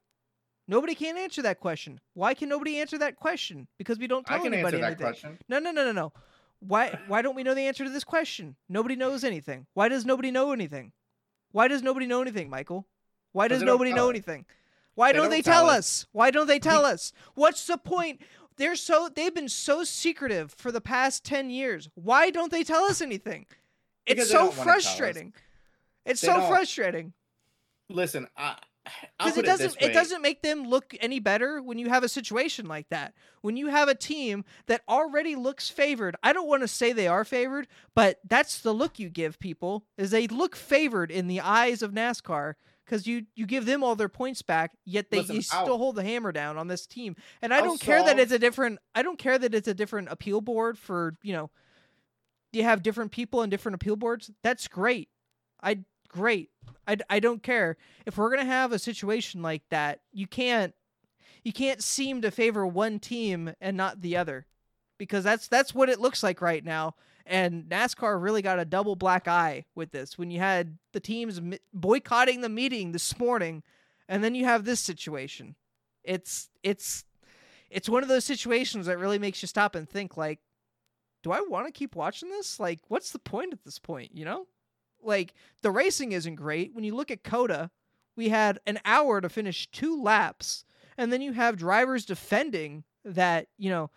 [0.67, 4.37] nobody can answer that question why can nobody answer that question because we don't tell
[4.37, 5.05] I can anybody answer that anything.
[5.05, 5.39] question.
[5.47, 6.13] No, no, no, no, no.
[6.59, 8.55] Why why don't we know the answer to this question?
[8.69, 9.67] Nobody knows anything.
[9.73, 10.93] Why does nobody know anything?
[11.51, 12.87] Why does nobody know anything, Michael?
[13.33, 14.11] Why does nobody know us.
[14.11, 14.45] anything?
[14.95, 16.07] Why They don't don't they tell tell us?
[16.13, 17.11] Why don't they tell us?
[17.35, 18.21] What's the point?
[18.57, 21.89] They're so they've been so secretive for the past 10 years.
[21.95, 23.45] Why don't they tell us anything?
[24.05, 24.63] It's they so don't wanna tell us.
[24.85, 25.33] frustrating.
[26.05, 26.49] It's They so don't.
[26.49, 27.13] frustrating.
[27.89, 28.55] Listen, I
[29.17, 29.89] Because it doesn't way.
[29.89, 33.13] it doesn't make them look any better when you have a situation like that.
[33.41, 36.15] When you have a team that already looks favored.
[36.23, 39.85] I don't want to say they are favored, but that's the look you give people
[39.97, 42.53] is they look favored in the eyes of NASCAR
[42.85, 46.03] because you you give them all their points back, yet they Listen, still hold the
[46.03, 47.15] hammer down on this team.
[47.41, 49.73] And I I'll don't care that it's a different I don't care that it's a
[49.73, 51.49] different appeal board for, you know,
[52.51, 54.31] you have different people and different appeal boards.
[54.43, 55.09] That's great.
[55.61, 56.49] I great.
[56.87, 60.01] I, I don't care if we're gonna have a situation like that.
[60.13, 60.73] You can't
[61.43, 64.45] you can't seem to favor one team and not the other
[64.97, 66.95] because that's that's what it looks like right now.
[67.25, 71.41] And NASCAR really got a double black eye with this when you had the teams
[71.73, 73.63] boycotting the meeting this morning,
[74.07, 75.55] and then you have this situation.
[76.03, 77.03] It's it's
[77.71, 80.39] it's one of those situations that really makes you stop and think like
[81.23, 82.59] do I want to keep watching this?
[82.59, 84.45] Like what's the point at this point, you know?
[85.01, 85.33] Like
[85.63, 86.75] the racing isn't great.
[86.75, 87.71] When you look at COTA,
[88.15, 90.63] we had an hour to finish two laps
[90.97, 93.89] and then you have drivers defending that, you know,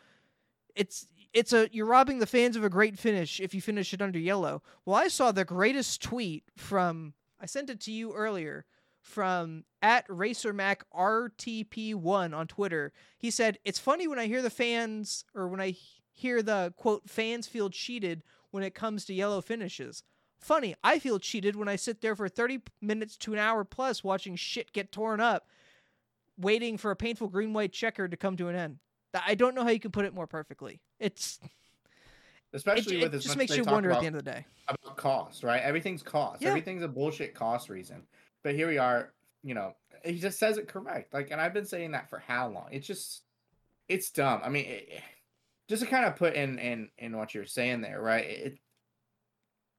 [0.75, 4.03] it's it's a you're robbing the fans of a great finish if you finish it
[4.03, 4.63] under yellow.
[4.85, 8.65] Well, I saw the greatest tweet from I sent it to you earlier
[9.01, 12.93] from at RacerMac RTP1 on Twitter.
[13.17, 15.77] He said, "It's funny when I hear the fans or when I
[16.19, 20.03] hear the quote fans feel cheated when it comes to yellow finishes.
[20.41, 24.05] Funny, I feel cheated when I sit there for 30 minutes to an hour plus
[24.05, 25.49] watching shit get torn up,
[26.37, 28.79] waiting for a painful green white checker to come to an end.
[29.15, 30.81] I don't know how you can put it more perfectly.
[31.01, 31.39] It's
[32.53, 34.47] especially it with as just much makes you wonder at the end of the day.
[34.67, 35.63] about cost, right?
[35.63, 36.43] Everything's cost.
[36.43, 36.49] Yeah.
[36.49, 38.03] Everything's a bullshit cost reason.
[38.43, 41.13] But here we are, you know, he just says it correct.
[41.13, 42.69] Like, and I've been saying that for how long?
[42.71, 43.23] It's just,
[43.89, 44.41] it's dumb.
[44.45, 45.03] I mean, it,
[45.69, 48.25] just to kind of put in in in what you're saying there, right?
[48.25, 48.59] It,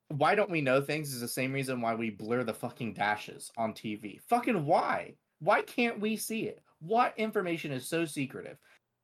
[0.10, 3.52] why don't we know things is the same reason why we blur the fucking dashes
[3.58, 4.20] on TV.
[4.28, 5.14] Fucking why?
[5.40, 6.62] Why can't we see it?
[6.80, 8.58] What information is so secretive?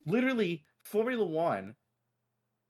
[0.06, 1.74] Literally, Formula One,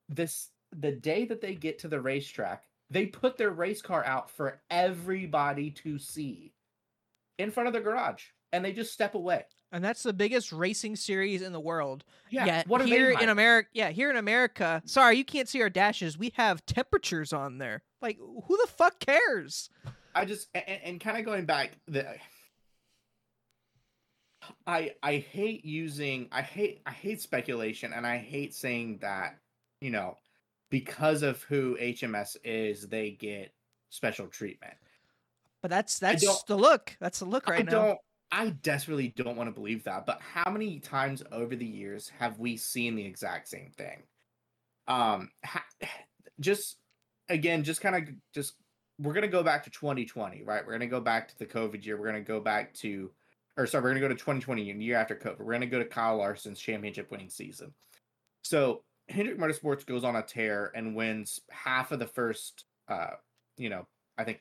[0.09, 4.31] this the day that they get to the racetrack, they put their race car out
[4.31, 6.53] for everybody to see
[7.39, 9.45] in front of the garage, and they just step away.
[9.73, 12.05] And that's the biggest racing series in the world.
[12.31, 13.29] Yeah, Yet what here in?
[13.29, 16.17] America, yeah, here in America, sorry, you can't see our dashes.
[16.17, 17.83] We have temperatures on there.
[18.01, 19.69] Like, who the fuck cares?
[20.15, 22.07] I just and, and kind of going back the
[24.67, 29.39] I I hate using I hate I hate speculation and I hate saying that,
[29.81, 30.17] you know,
[30.71, 33.53] because of who HMS is, they get
[33.91, 34.75] special treatment.
[35.63, 36.97] But that's that's the look.
[37.01, 37.71] That's the look right I now.
[37.71, 37.99] don't
[38.33, 42.39] I desperately don't want to believe that, but how many times over the years have
[42.39, 44.03] we seen the exact same thing?
[44.89, 45.65] Um ha-
[46.41, 46.77] just
[47.29, 48.55] again, just kind of just
[48.99, 50.67] we're gonna go back to 2020, right?
[50.67, 51.99] We're gonna go back to the COVID year.
[51.99, 53.11] We're gonna go back to,
[53.57, 55.41] or sorry, we're gonna go to 2020, the year after COVID.
[55.41, 57.73] We're gonna go to Kyle Larson's championship winning season.
[58.43, 63.13] So Hendrick Motorsports goes on a tear and wins half of the first, uh,
[63.57, 63.87] you know,
[64.19, 64.41] I think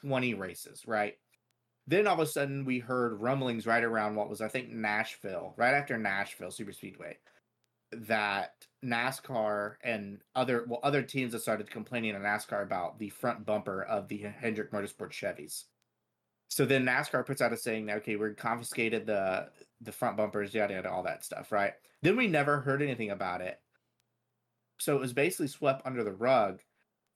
[0.00, 1.14] 20 races, right?
[1.86, 5.54] Then all of a sudden we heard rumblings right around what was I think Nashville,
[5.56, 7.18] right after Nashville Super Speedway,
[7.92, 13.44] that NASCAR and other well other teams have started complaining to NASCAR about the front
[13.44, 15.64] bumper of the Hendrick Motorsport Chevys.
[16.52, 19.48] So then NASCAR puts out a saying that okay, we're confiscated the
[19.80, 21.72] the front bumpers, yada yada, all that stuff, right?
[22.02, 23.58] Then we never heard anything about it.
[24.78, 26.60] So it was basically swept under the rug,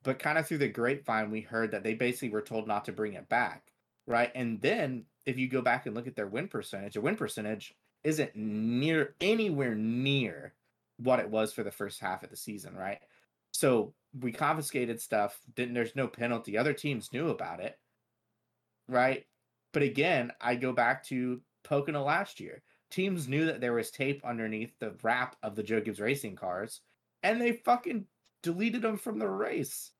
[0.02, 2.92] but kind of through the grapevine, we heard that they basically were told not to
[2.92, 3.72] bring it back,
[4.06, 4.32] right?
[4.34, 7.74] And then if you go back and look at their win percentage, their win percentage
[8.04, 10.54] isn't near anywhere near
[10.96, 13.00] what it was for the first half of the season, right?
[13.52, 15.38] So we confiscated stuff.
[15.56, 16.56] Didn't there's no penalty.
[16.56, 17.78] Other teams knew about it,
[18.88, 19.24] right?
[19.72, 22.62] But again, I go back to Pocono last year.
[22.90, 26.80] Teams knew that there was tape underneath the wrap of the Joe Gibbs racing cars,
[27.22, 28.06] and they fucking
[28.42, 29.90] deleted them from the race.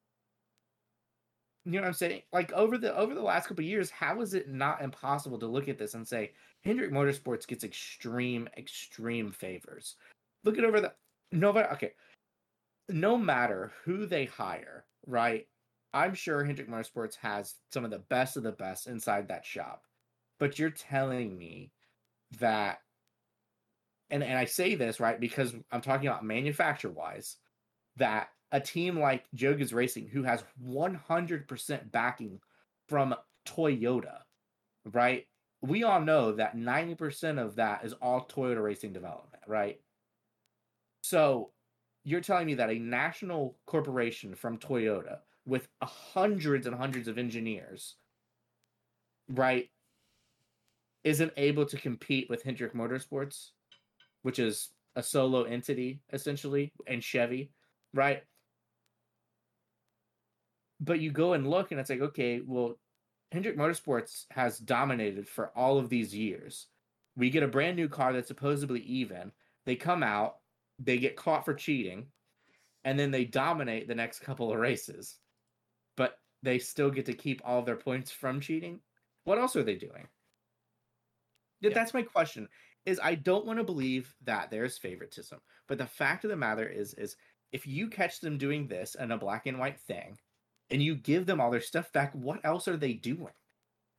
[1.64, 2.22] You know what I'm saying?
[2.33, 5.68] Like over the over the last couple years, how is it not impossible to look
[5.68, 6.31] at this and say
[6.62, 9.96] Hendrick Motorsports gets extreme, extreme favors?
[10.44, 10.92] Look at over the
[11.33, 11.68] nobody.
[11.70, 11.92] Okay,
[12.88, 15.49] no matter who they hire, right?
[15.92, 19.83] I'm sure Hendrick Motorsports has some of the best of the best inside that shop.
[20.38, 21.72] But you're telling me
[22.40, 22.79] that
[24.11, 27.37] and and I say this right because I'm talking about manufacturer wise
[27.96, 32.40] that a team like Joe Gibbs Racing, who has 100% backing
[32.88, 33.14] from
[33.46, 34.18] Toyota,
[34.92, 35.27] right?
[35.62, 39.81] We all know that 90% of that is all Toyota Racing development, right?
[41.03, 41.51] So
[42.05, 47.94] you're telling me that a national corporation from Toyota with hundreds and hundreds of engineers,
[49.28, 49.68] right,
[51.04, 53.50] isn't able to compete with Hendrick Motorsports,
[54.22, 57.52] which is a solo entity essentially, and Chevy,
[57.94, 58.22] right?
[60.80, 62.78] but you go and look and it's like okay well
[63.32, 66.66] hendrick motorsports has dominated for all of these years.
[67.16, 69.32] We get a brand new car that's supposedly even.
[69.64, 70.37] They come out
[70.78, 72.06] they get caught for cheating
[72.85, 75.16] and then they dominate the next couple of races
[76.46, 78.80] they still get to keep all their points from cheating
[79.24, 80.06] what else are they doing
[81.61, 81.70] yeah.
[81.74, 82.48] that's my question
[82.85, 86.66] is i don't want to believe that there's favoritism but the fact of the matter
[86.66, 87.16] is is
[87.52, 90.18] if you catch them doing this in a black and white thing
[90.70, 93.32] and you give them all their stuff back, what else are they doing?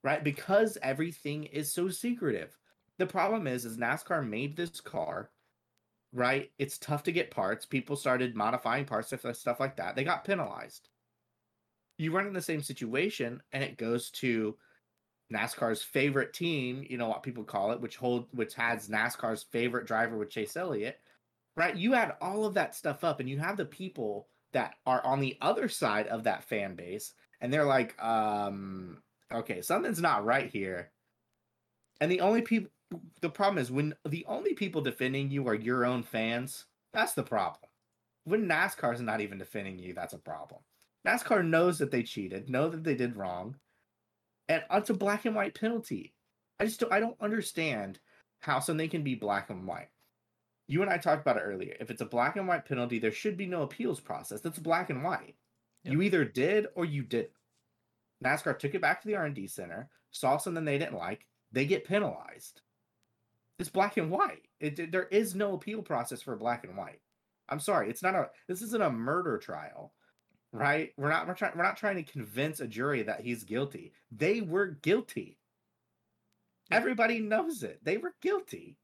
[0.03, 0.23] Right?
[0.23, 2.57] Because everything is so secretive.
[2.97, 5.31] The problem is, is NASCAR made this car,
[6.13, 6.51] right?
[6.57, 7.65] It's tough to get parts.
[7.65, 9.95] People started modifying parts, stuff, stuff like that.
[9.95, 10.89] They got penalized.
[11.97, 14.55] You run in the same situation, and it goes to
[15.33, 19.87] NASCAR's favorite team, you know what people call it, which hold which has NASCAR's favorite
[19.87, 20.99] driver with Chase Elliott,
[21.55, 21.75] right?
[21.75, 25.19] You add all of that stuff up, and you have the people that are on
[25.19, 30.49] the other side of that fan base and they're like um okay something's not right
[30.49, 30.91] here.
[31.99, 32.71] And the only people
[33.21, 37.23] the problem is when the only people defending you are your own fans that's the
[37.23, 37.69] problem.
[38.23, 40.61] When nascar's not even defending you that's a problem
[41.05, 43.55] nascar knows that they cheated know that they did wrong
[44.49, 46.13] and it's a black and white penalty
[46.59, 47.99] i just don't, i don't understand
[48.39, 49.89] how something can be black and white
[50.67, 51.75] you and I talked about it earlier.
[51.79, 54.41] If it's a black and white penalty, there should be no appeals process.
[54.41, 55.35] That's black and white.
[55.83, 55.93] Yep.
[55.93, 57.31] You either did or you didn't.
[58.23, 61.87] NASCAR took it back to the R&D center, saw something they didn't like, they get
[61.87, 62.61] penalized.
[63.59, 64.47] It's black and white.
[64.59, 66.99] It, it, there is no appeal process for black and white.
[67.49, 69.93] I'm sorry, it's not a this isn't a murder trial.
[70.57, 70.93] Right?
[70.97, 73.93] We're not we're trying we're not trying to convince a jury that he's guilty.
[74.11, 75.37] They were guilty.
[76.71, 77.79] Everybody knows it.
[77.83, 78.77] They were guilty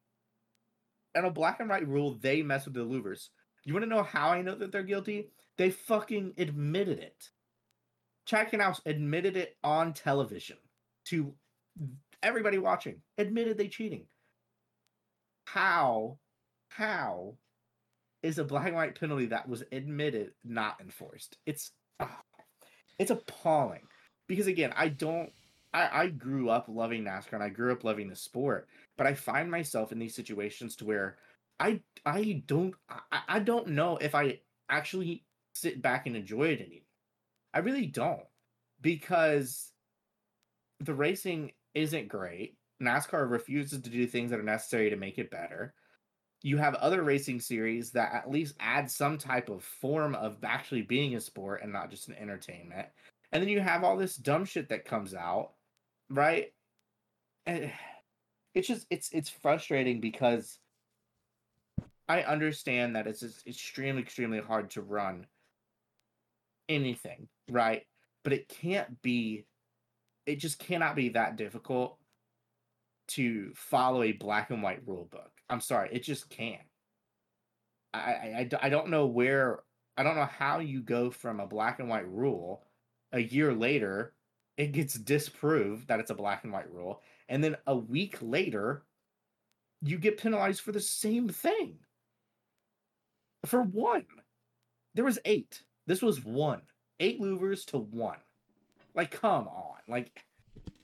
[1.16, 3.30] and a black and white rule, they mess with the louvers.
[3.66, 5.30] You want to know how I know that they're guilty?
[5.58, 7.30] They fucking admitted it.
[8.26, 10.58] Chad Knaus admitted it on television
[11.06, 11.34] to
[12.22, 13.02] everybody watching.
[13.18, 14.06] Admitted they cheating.
[15.46, 16.18] How,
[16.70, 17.36] how
[18.24, 21.38] is a black and white penalty that was admitted not enforced?
[21.46, 22.10] It's, oh,
[22.98, 23.88] it's appalling.
[24.28, 25.32] Because again, I don't
[25.74, 29.16] I, I grew up loving NASCAR and I grew up loving the sport, but I
[29.16, 31.18] find myself in these situations to where
[31.60, 36.62] I I don't I, I don't know if I actually sit back and enjoy it
[36.62, 36.82] anymore.
[37.54, 38.26] I really don't
[38.82, 39.72] because
[40.80, 42.58] the racing isn't great.
[42.82, 45.74] NASCAR refuses to do things that are necessary to make it better.
[46.44, 50.84] You have other racing series that at least add some type of form of actually
[50.84, 52.88] being a sport and not just an entertainment.
[53.32, 55.54] And then you have all this dumb shit that comes out
[56.14, 56.54] right?
[57.46, 57.72] And
[58.54, 60.60] it's just it's it's frustrating because
[62.08, 65.26] I understand that it's just extremely extremely hard to run
[66.70, 67.84] anything, right?
[68.24, 69.46] But it can't be
[70.26, 71.98] it just cannot be that difficult
[73.10, 75.33] to follow a black and white rule book.
[75.54, 76.64] I'm sorry, it just can't.
[77.94, 79.60] I, I, I don't know where
[79.96, 82.64] I don't know how you go from a black and white rule
[83.12, 84.16] a year later
[84.58, 88.84] it gets disproved that it's a black and white rule and then a week later
[89.84, 91.76] you get penalized for the same thing.
[93.46, 94.08] For one
[94.96, 95.62] there was eight.
[95.86, 96.64] This was one.
[97.00, 98.18] Eight louvers to one.
[98.96, 99.78] Like come on.
[99.88, 100.26] Like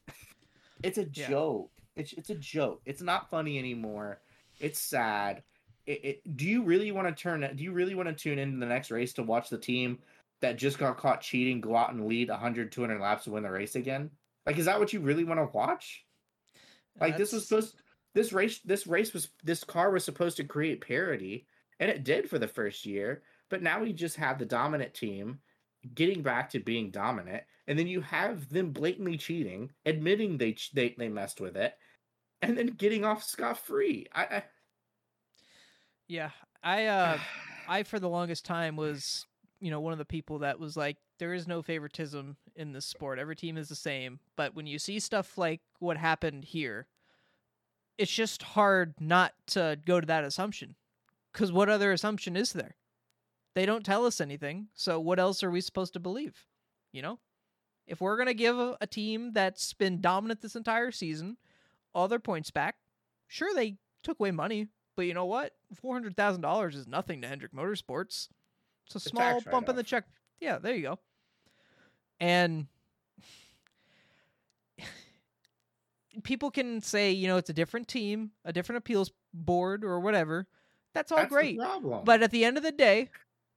[0.83, 1.27] it's a Yeah.
[1.27, 1.71] joke.
[1.95, 2.83] It's, it's a joke.
[2.85, 4.21] It's not funny anymore
[4.59, 5.43] it's sad.
[5.85, 8.59] It, it, do you really want to turn do you really want to tune into
[8.59, 9.99] the next race to watch the team
[10.41, 13.49] that just got caught cheating go out and lead 100 200 laps to win the
[13.49, 14.11] race again?
[14.45, 16.05] Like is that what you really want to watch?
[16.99, 17.75] Like this was supposed
[18.13, 21.45] this race this race was this car was supposed to create parity
[21.79, 25.39] and it did for the first year but now we just have the dominant team
[25.93, 30.95] getting back to being dominant and then you have them blatantly cheating admitting they they,
[30.97, 31.75] they messed with it
[32.41, 34.43] and then getting off scot-free i, I
[36.09, 36.31] Yeah,
[36.63, 37.19] I uh,
[37.67, 39.25] I for the longest time was
[39.61, 42.85] you know one of the people that was like there is no favoritism in this
[42.85, 43.19] sport.
[43.19, 44.19] Every team is the same.
[44.35, 46.87] But when you see stuff like what happened here,
[47.97, 50.75] it's just hard not to go to that assumption.
[51.33, 52.75] Cuz what other assumption is there?
[53.53, 54.69] They don't tell us anything.
[54.73, 56.45] So what else are we supposed to believe?
[56.91, 57.19] You know?
[57.85, 61.37] If we're going to give a, a team that's been dominant this entire season
[61.93, 62.75] all their points back,
[63.27, 65.53] sure they took away money, but you know what?
[65.75, 68.27] Four hundred thousand dollars is nothing to Hendrick Motorsports.
[68.85, 70.05] It's a small bump in the check.
[70.39, 70.99] Yeah, there you go.
[72.19, 72.67] And
[76.23, 80.47] people can say, you know, it's a different team, a different appeals board, or whatever.
[80.93, 81.57] That's all That's great.
[82.03, 83.09] But at the end of the day,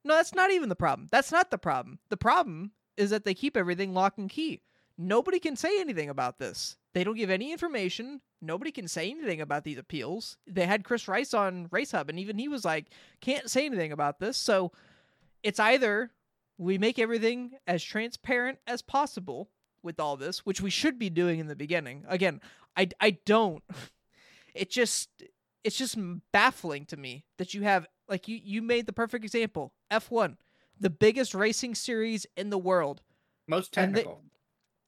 [0.04, 1.08] no, that's not even the problem.
[1.10, 1.98] That's not the problem.
[2.10, 4.60] The problem is that they keep everything lock and key.
[4.98, 6.76] Nobody can say anything about this.
[6.94, 8.20] They don't give any information.
[8.40, 10.36] Nobody can say anything about these appeals.
[10.46, 12.86] They had Chris Rice on Race Hub, and even he was like,
[13.20, 14.36] can't say anything about this.
[14.36, 14.72] So
[15.42, 16.10] it's either
[16.58, 19.48] we make everything as transparent as possible
[19.82, 22.04] with all this, which we should be doing in the beginning.
[22.08, 22.40] Again,
[22.76, 23.62] I, I don't.
[24.54, 25.08] It just
[25.64, 25.96] it's just
[26.32, 30.36] baffling to me that you have like you you made the perfect example F1
[30.78, 33.00] the biggest racing series in the world
[33.46, 34.20] most technical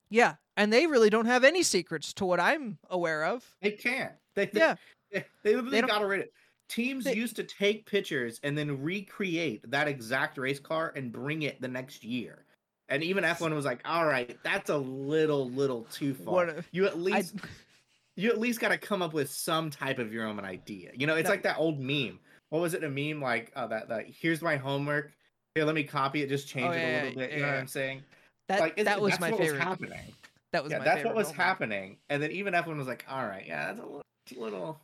[0.09, 4.13] yeah and they really don't have any secrets to what I'm aware of they, can't
[4.35, 4.75] they, they, yeah
[5.11, 6.27] they, they literally don't- got rid of
[6.69, 11.43] teams they- used to take pictures and then recreate that exact race car and bring
[11.43, 12.45] it the next year
[12.89, 16.85] and even f1 was like all right that's a little little too far What you
[16.87, 17.35] at I, least
[18.17, 20.91] you at least got to come up with some type of your own idea.
[20.95, 21.31] You know, it's No.
[21.31, 22.17] like that old meme.
[22.47, 22.81] What was it?
[22.85, 23.89] A meme like uh, that?
[23.89, 25.11] That here's my homework.
[25.53, 26.29] Here, let me copy it.
[26.29, 27.29] Just change Oh, it yeah, a yeah, little bit.
[27.31, 27.57] yeah, You know what.
[27.57, 28.03] I'm saying?
[28.47, 30.13] That like that was my favorite was happening.
[30.51, 31.41] that was yeah, my that's favorite what was moment.
[31.43, 31.97] happening.
[32.09, 34.01] And then even F1 was like, all right, yeah, that's a little,
[34.37, 34.79] little.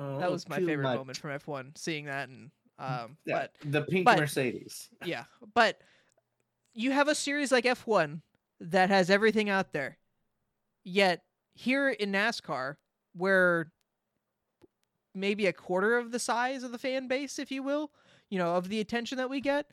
[0.00, 3.52] a that was my favorite much." moment from F1 seeing that and um Yeah, but
[3.64, 4.88] the pink but- Mercedes.
[5.04, 5.80] Yeah, but
[6.74, 8.20] you have a series like F1
[8.60, 9.98] that has everything out there.
[10.84, 11.22] Yet
[11.54, 12.76] here in NASCAR,
[13.14, 13.72] where
[15.14, 17.90] maybe a quarter of the size of the fan base, if you will,
[18.30, 19.66] you know, of the attention that we get,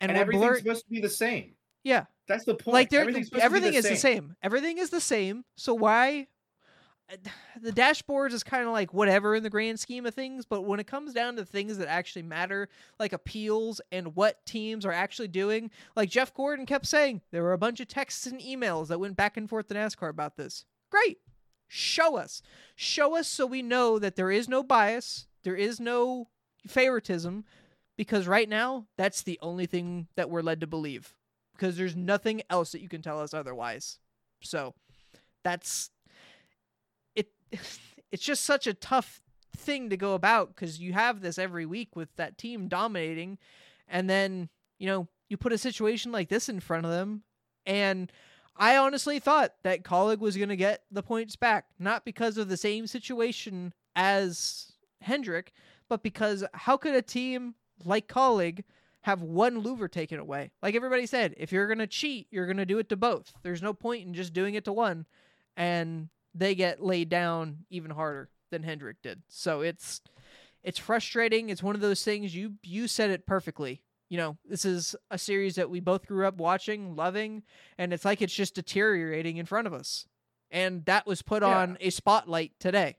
[0.00, 1.52] and, And, everything's blur- supposed to be the same.
[1.82, 2.74] Yeah, That's the point.
[2.74, 4.36] like there, everything's supposed to be everything is the same.
[4.42, 5.44] Everything is the same.
[5.56, 6.26] So why?
[7.10, 7.16] Uh,
[7.62, 10.80] the dashboards is kind of like whatever in the grand scheme of things, but when
[10.80, 15.28] it comes down to things that actually matter, like appeals and what teams are actually
[15.28, 19.00] doing, like Jeff Gordon kept saying, there were a bunch of texts and emails that
[19.00, 20.64] went back and forth to NASCAR about this.
[20.90, 21.18] Great,
[21.68, 22.42] show us,
[22.76, 26.28] show us, so we know that there is no bias, there is no
[26.66, 27.44] favoritism,
[27.96, 31.14] because right now that's the only thing that we're led to believe
[31.60, 33.98] because there's nothing else that you can tell us otherwise.
[34.42, 34.74] So
[35.44, 35.90] that's
[37.14, 37.28] it
[38.12, 39.20] it's just such a tough
[39.56, 43.36] thing to go about cuz you have this every week with that team dominating
[43.86, 47.24] and then, you know, you put a situation like this in front of them
[47.66, 48.10] and
[48.56, 52.48] I honestly thought that Kaulig was going to get the points back, not because of
[52.48, 55.52] the same situation as Hendrick,
[55.88, 57.54] but because how could a team
[57.84, 58.64] like Kaulig
[59.02, 60.50] have one louver taken away.
[60.62, 63.32] Like everybody said, if you're going to cheat, you're going to do it to both.
[63.42, 65.06] There's no point in just doing it to one.
[65.56, 69.22] And they get laid down even harder than Hendrick did.
[69.28, 70.00] So it's
[70.62, 71.48] it's frustrating.
[71.48, 73.82] It's one of those things you you said it perfectly.
[74.10, 77.42] You know, this is a series that we both grew up watching, loving,
[77.78, 80.06] and it's like it's just deteriorating in front of us.
[80.50, 81.58] And that was put Yeah.
[81.60, 82.96] on a spotlight today.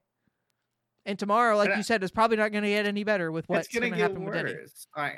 [1.05, 3.31] And tomorrow, like And I- you said, is probably not going to get any better
[3.31, 4.55] with what's going to happen with Denny.
[4.95, 5.17] I,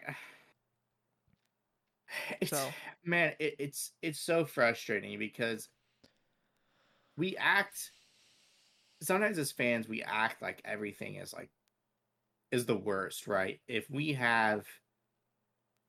[2.42, 2.70] it's, So-
[3.04, 5.70] man, it, it's it's so frustrating because
[7.18, 7.92] we act
[9.02, 11.50] sometimes as fans we act like everything is like
[12.52, 13.60] is the worst, right?
[13.68, 14.66] If we have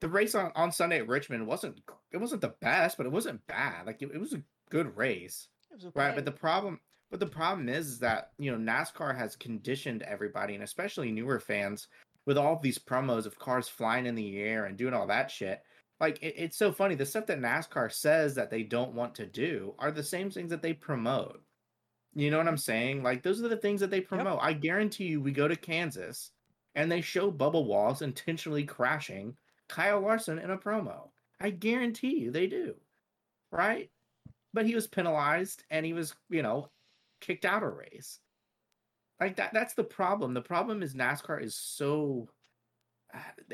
[0.00, 3.46] the race on, on Sunday at Richmond wasn't it wasn't the best, but it wasn't
[3.46, 3.86] bad.
[3.86, 6.14] Like it, it was a good race, It was right?
[6.14, 10.54] But the problem, but the problem is, is that you know NASCAR has conditioned everybody,
[10.54, 11.88] and especially newer fans,
[12.26, 15.30] with all of these promos of cars flying in the air and doing all that
[15.30, 15.62] shit.
[16.00, 16.94] Like it, it's so funny.
[16.94, 20.50] The stuff that NASCAR says that they don't want to do are the same things
[20.50, 21.42] that they promote.
[22.14, 23.02] You know what I'm saying?
[23.02, 24.38] Like those are the things that they promote.
[24.40, 26.30] I guarantee you, we go to Kansas
[26.74, 29.36] and they show Bubba Wallace intentionally crashing
[29.68, 31.10] Kyle Larson in a promo.
[31.40, 32.74] I guarantee you they do.
[33.50, 33.90] Right?
[34.52, 36.70] But he was penalized and he was, you know,
[37.20, 38.20] kicked out of a race.
[39.20, 40.34] Like that that's the problem.
[40.34, 42.28] The problem is NASCAR is so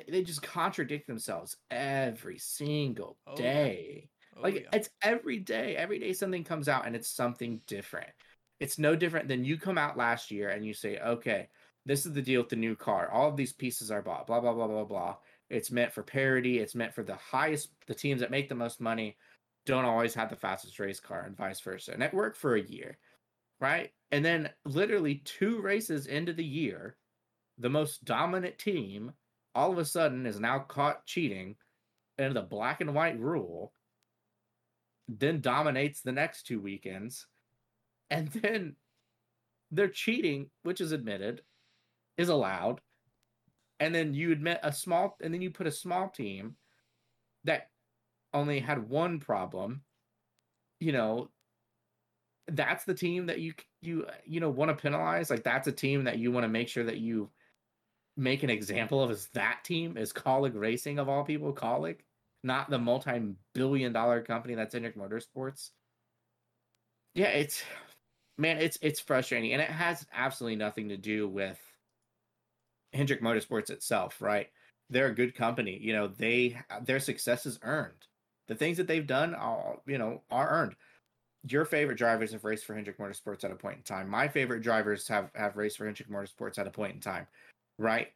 [0.08, 3.42] they, just contradict themselves every single Oh, yeah.
[3.42, 4.11] day.
[4.36, 4.68] Oh, Like yeah.
[4.72, 5.76] it's every day.
[5.76, 8.11] Every day something comes out and it's something different.
[8.58, 11.48] It's no different than you come out last year and you say, okay,
[11.86, 13.11] this is the deal with the new car.
[13.11, 15.16] All of these pieces are bought, blah, blah, blah, blah, blah.
[15.48, 16.58] It's meant for parity.
[16.58, 19.16] It's meant for the highest, the teams that make the most money
[19.66, 21.92] don't always have the fastest race car and vice versa.
[21.92, 22.98] And it worked for a year,
[23.61, 23.92] right?
[24.12, 26.96] And then literally two races into the year,
[27.58, 29.12] the most dominant team
[29.55, 31.57] all of a sudden is now caught cheating
[32.18, 33.72] in the black and white rule
[35.09, 37.26] then dominates the next two weekends
[38.11, 38.76] and then
[39.70, 41.42] they're cheating which is admitted
[42.16, 42.80] is allowed.
[43.78, 46.57] And then you admit a small and then you put a small team
[47.44, 47.70] that
[48.34, 49.80] only had one problem
[50.78, 51.30] you know
[52.48, 55.30] that's the team that you you you know want to penalize.
[55.30, 57.30] Like that's a team that you want to make sure that you
[58.16, 61.98] make an example of is that team is Kaulig Racing of all people Kaulig
[62.42, 65.70] not the multi-billion dollar company that's Hendrick Motorsports.
[67.14, 67.62] Yeah, it's
[68.38, 71.58] man, it's it's frustrating, and it has absolutely nothing to do with
[72.92, 74.48] Hendrick Motorsports itself, right?
[74.88, 76.08] They're a good company, you know.
[76.08, 78.06] They their success is earned.
[78.48, 80.76] The things that they've done, are you know, are earned.
[81.48, 84.08] Your favorite drivers have raced for Hendrick Motorsports at a point in time.
[84.08, 87.26] My favorite drivers have have raced for Hendrick Motorsports at a point in time,
[87.81, 88.09] right?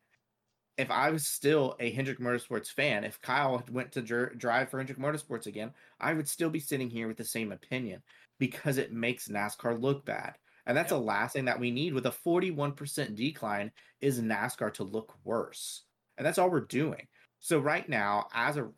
[0.76, 4.78] if I was still a Hendrick Motorsports fan, if Kyle went to dr- drive for
[4.78, 8.02] Hendrick Motorsports again, I would still be sitting here with the same opinion
[8.38, 10.36] because it makes NASCAR look bad.
[10.66, 10.98] And that's Yep.
[11.00, 15.84] the last thing that we need with a 41% decline is NASCAR to look worse.
[16.16, 17.06] And that's all we're doing.
[17.38, 18.70] So right now, as a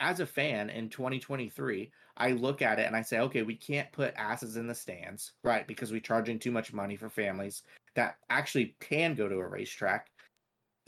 [0.00, 3.92] as a fan in 2023, I look at it and I say, okay, we can't
[3.92, 5.66] put asses in the stands, right?
[5.66, 7.62] Because we're charging too much money for families
[7.94, 10.10] that actually can go to a racetrack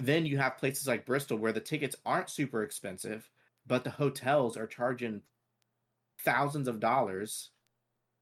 [0.06, 3.30] then you have places like Bristol where the tickets aren't super expensive,
[3.66, 5.22] but the hotels are charging
[6.24, 7.50] thousands of dollars,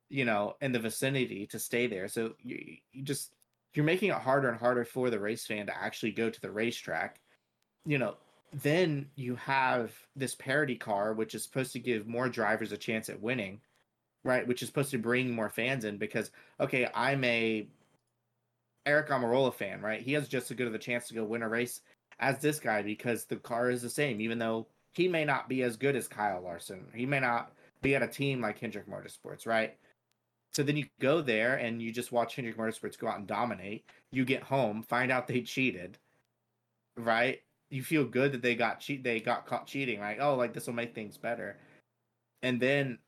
[0.08, 2.08] you know, in the vicinity to stay there.
[2.08, 3.32] So you, you just
[3.74, 6.50] you're making it harder and harder for the race fan to actually go to the
[6.50, 7.20] racetrack.
[7.86, 8.16] You know,
[8.52, 13.08] then you have this parity car, which is supposed to give more drivers a chance
[13.08, 13.60] at winning,
[14.24, 14.46] right?
[14.46, 17.68] Which is supposed to bring more fans in because okay, I'm a
[18.86, 20.00] Aric Almirola fan, right?
[20.00, 21.80] He has just as good of a chance to go win a race
[22.18, 25.62] as this guy because the car is the same, even though he may not be
[25.62, 26.86] as good as Kyle Larson.
[26.94, 27.52] He may not
[27.82, 29.76] be at a team like Hendrick Motorsports, right?
[30.52, 33.84] So then you go there and you just watch Hendrick Motorsports go out and dominate.
[34.10, 35.98] You get home, find out they cheated,
[36.96, 37.40] right?
[37.70, 40.18] You feel good that they got cheat they got caught cheating, right?
[40.20, 41.56] Oh, like this will make things better.
[42.42, 42.98] And then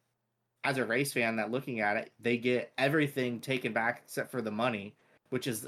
[0.62, 4.40] as a race fan that looking at it, they get everything taken back except for
[4.40, 4.94] the money
[5.32, 5.66] which is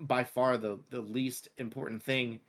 [0.00, 2.40] by far the the least important thing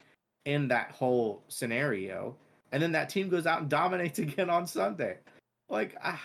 [0.45, 2.35] in that whole scenario.
[2.71, 5.17] And then that team goes out and dominates again on Sunday.
[5.69, 6.19] Like, ah,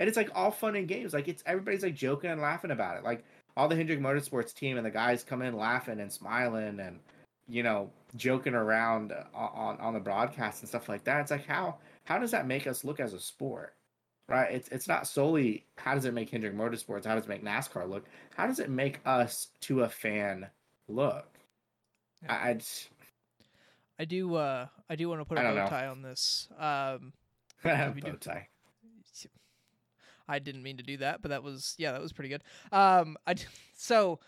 [0.00, 1.12] and it's like all fun and games.
[1.12, 3.04] Like it's everybody's like joking and laughing about it.
[3.04, 3.26] Like
[3.58, 6.98] all the Hendrick Motorsports team and the guys come in laughing and smiling and
[7.46, 11.20] you know joking around on on, on the broadcast and stuff like that.
[11.20, 13.74] It's like how how does that make us look as a sport?
[14.28, 14.52] Right?
[14.52, 17.88] It's it's not solely how does it make Hendrick Motorsports, how does it make NASCAR
[17.88, 18.04] look?
[18.36, 20.48] How does it make us to a fan
[20.86, 21.26] look?
[22.22, 22.34] Yeah.
[22.34, 22.88] I, I just,
[23.98, 24.34] I do.
[24.34, 25.66] Uh, I do want to put a bow know.
[25.66, 26.48] tie on this.
[26.58, 27.12] Um,
[27.64, 28.48] we do- bow tie.
[30.28, 32.42] I didn't mean to do that, but that was yeah, that was pretty good.
[32.70, 33.34] Um, I
[33.76, 34.20] so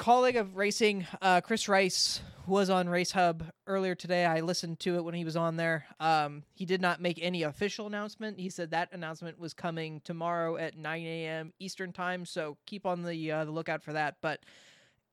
[0.00, 4.24] Kaulig of racing, uh, Chris Rice was on Race Hub earlier today.
[4.24, 5.84] I listened to it when he was on there.
[6.00, 8.40] Um, he did not make any official announcement.
[8.40, 11.52] He said that announcement was coming tomorrow at 9 a.m.
[11.58, 12.24] Eastern time.
[12.24, 14.16] So keep on the uh, the lookout for that.
[14.22, 14.40] But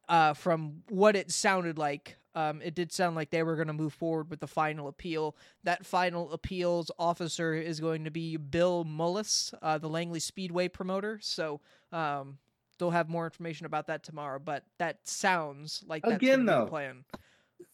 [0.07, 3.73] uh, from what it sounded like, um, it did sound like they were going to
[3.73, 5.35] move forward with the final appeal.
[5.65, 11.19] That final appeals officer is going to be Bill Mullis, uh, the Langley Speedway promoter.
[11.21, 11.59] So
[11.91, 12.37] um,
[12.77, 14.39] they'll have more information about that tomorrow.
[14.39, 17.05] But that sounds like that's Again, gonna be the though, plan.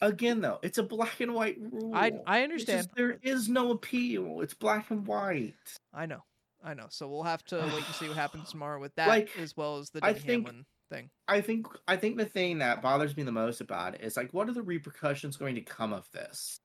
[0.01, 1.93] Again, though, it's a black and white rule.
[1.93, 2.84] I I understand.
[2.88, 4.41] just- there is no appeal.
[4.41, 5.54] It's black and white.
[5.93, 6.24] I know.
[6.64, 6.88] I know.
[6.89, 9.78] So we'll have to wait and see what happens tomorrow with that, Like, as well
[9.80, 11.10] as the I think- Hamlin thing.
[11.28, 14.34] I think I think the thing that bothers me the most about it is like,
[14.34, 16.60] what are the repercussions going to come of this?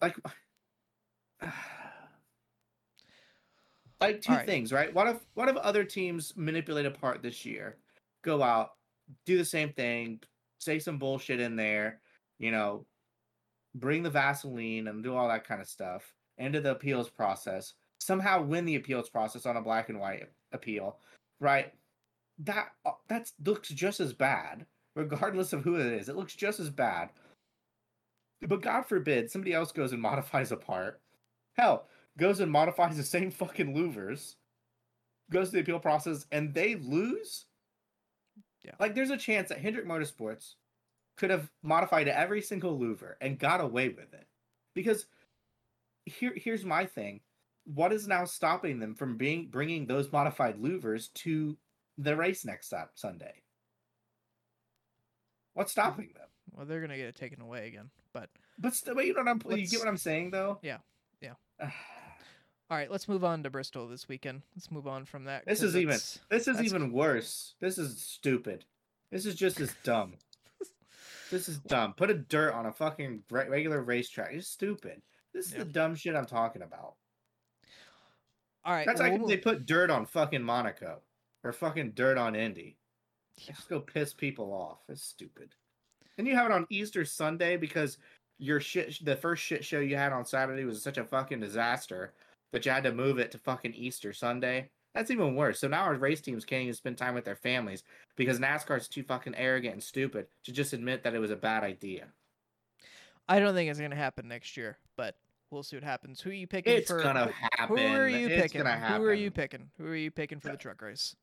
[0.00, 0.16] Like,
[4.00, 4.46] like two Alright.
[4.46, 4.92] things, right?
[4.94, 7.76] What if what if other teams manipulate a part this year,
[8.22, 8.72] go out,
[9.26, 10.20] do the same thing,
[10.58, 12.00] say some bullshit in there,
[12.38, 12.86] you know,
[13.74, 18.42] bring the Vaseline and do all that kind of stuff into the appeals process, somehow
[18.42, 20.98] win the appeals process on a black and white appeal,
[21.38, 21.72] right?
[22.38, 26.08] That uh, that looks just as bad, regardless of who it is.
[26.08, 27.10] It looks just as bad.
[28.46, 31.00] But God forbid somebody else goes and modifies a part.
[31.54, 31.86] Hell,
[32.18, 34.34] goes and modifies the same fucking louvers,
[35.30, 37.46] goes to the appeal process, and they lose.
[38.64, 38.72] Yeah.
[38.78, 40.54] Like there's a chance that Hendrick Motorsports
[41.16, 44.26] could have modified every single louver and got away with it.
[44.74, 45.06] Because
[46.04, 47.20] here here's my thing.
[47.64, 51.56] What is now stopping them from being bringing those modified louvers to
[51.98, 53.42] the race next Sunday?
[55.54, 56.28] What's stopping them?
[56.52, 57.90] Well, they're gonna get it taken away again.
[58.12, 60.58] But But but you know what I'm you get what I'm saying though?
[60.62, 60.78] Yeah,
[61.20, 61.34] yeah.
[62.70, 64.42] all right, let's move on to Bristol this weekend.
[64.54, 65.44] Let's move on from that.
[65.44, 65.98] This is even
[66.30, 67.54] this is even worse.
[67.60, 68.64] This is stupid.
[69.10, 70.14] This is just as dumb.
[71.32, 71.94] this is dumb.
[71.94, 74.32] Put a dirt on a fucking regular racetrack.
[74.32, 75.02] It's stupid.
[75.34, 75.58] This is Yeah.
[75.60, 76.94] the dumb shit I'm talking about.
[78.64, 78.86] all right.
[78.86, 81.00] That's well, like we'll they put dirt on fucking Monaco
[81.42, 82.76] or fucking dirt on Indy.
[83.36, 83.54] Yeah.
[83.54, 84.78] Just go piss people off.
[84.88, 85.54] It's stupid.
[86.18, 87.98] And you have it on Easter Sunday because
[88.38, 92.12] your shit, the first shit show you had on Saturday was such a fucking disaster
[92.52, 94.70] that you had to move it to fucking Easter Sunday.
[94.94, 95.60] That's even worse.
[95.60, 97.84] So now our race teams can't even spend time with their families
[98.16, 101.62] because NASCAR's too fucking arrogant and stupid to just admit that it was a bad
[101.62, 102.08] idea.
[103.28, 105.16] I don't think it's gonna happen next year, but
[105.50, 106.20] we'll see what happens.
[106.20, 107.00] Who are you picking It's for?
[107.00, 107.76] gonna happen.
[107.76, 108.62] Who are you it's picking?
[108.62, 109.00] Gonna happen.
[109.00, 109.70] Who are you picking?
[109.78, 111.14] Who are you picking for the uh, truck race?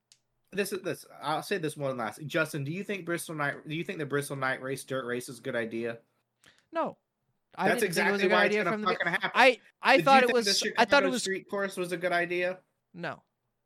[0.53, 3.75] this is this i'll say this one last justin do you think bristol night do
[3.75, 5.97] you think the bristol night race dirt race is a good idea
[6.71, 6.95] No,
[7.57, 9.05] I that's didn't it was exactly a good why idea it's from gonna the.
[9.05, 10.45] be- happen I I Did thought it was.
[10.45, 12.59] the I thought it was street course was a good idea
[12.93, 13.21] no.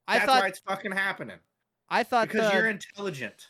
[0.08, 1.38] I that's thought why it's fucking happening
[1.90, 3.48] I thought because the you're intelligent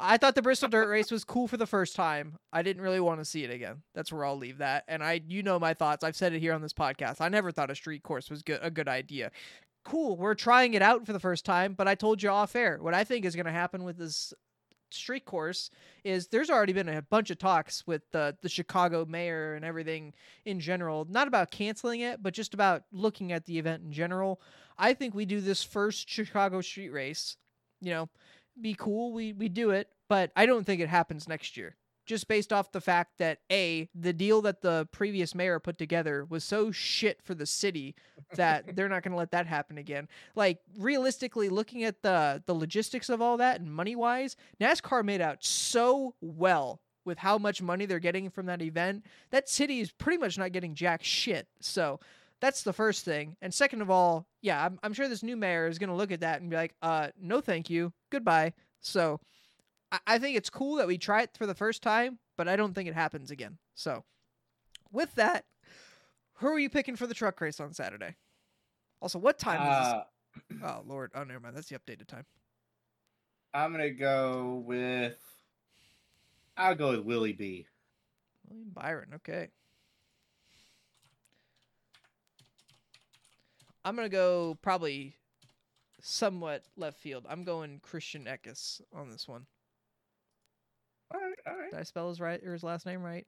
[0.00, 2.36] I thought the Bristol Dirt Race was cool for the first time.
[2.52, 3.82] I didn't really want to see it again.
[3.94, 4.82] That's where I'll leave that.
[4.88, 6.02] And I, you know, my thoughts.
[6.02, 7.20] I've said it here on this podcast.
[7.20, 9.30] I never thought a street course was good, a good idea.
[9.84, 11.74] Cool, we're trying it out for the first time.
[11.74, 14.32] But I told you off air what I think is going to happen with this
[14.92, 15.70] street course
[16.04, 20.14] is there's already been a bunch of talks with the the Chicago mayor and everything
[20.44, 24.40] in general, not about canceling it, but just about looking at the event in general.
[24.78, 27.36] I think we do this first Chicago street race,
[27.80, 28.08] you know,
[28.60, 31.76] be cool, we we do it, but I don't think it happens next year.
[32.12, 36.26] Just based off the fact that a the deal that the previous mayor put together
[36.28, 37.94] was so shit for the city
[38.34, 40.08] that they're not going to let that happen again.
[40.36, 45.22] Like realistically, looking at the the logistics of all that and money wise, NASCAR made
[45.22, 49.06] out so well with how much money they're getting from that event.
[49.30, 51.48] That city is pretty much not getting jack shit.
[51.60, 51.98] So
[52.42, 53.38] that's the first thing.
[53.40, 56.12] And second of all, yeah, I'm, I'm sure this new mayor is going to look
[56.12, 57.90] at that and be like, uh, no, thank you.
[58.10, 58.52] Goodbye.
[58.82, 59.18] So
[60.06, 62.74] I, think it's cool that we try it for the first time, but I don't
[62.74, 63.58] think it happens again.
[63.74, 64.04] So
[64.90, 65.44] with that,
[66.34, 68.16] who are you picking for the truck race on Saturday?
[69.00, 70.04] Also, what time is uh,
[70.48, 70.58] this?
[70.64, 71.10] Oh, Lord.
[71.14, 71.56] Oh, never mind.
[71.56, 72.24] That's the updated time.
[73.52, 75.18] i'm gonna go with
[76.56, 77.66] i'll go with willie b
[78.52, 79.08] William Byron.
[79.14, 79.48] Okay.
[83.84, 85.16] I'm going to go probably
[86.00, 87.26] somewhat left field.
[87.28, 89.46] I'm going Christian Eckes on this one.
[91.14, 93.26] All right all right Did I spell his right or his last name right?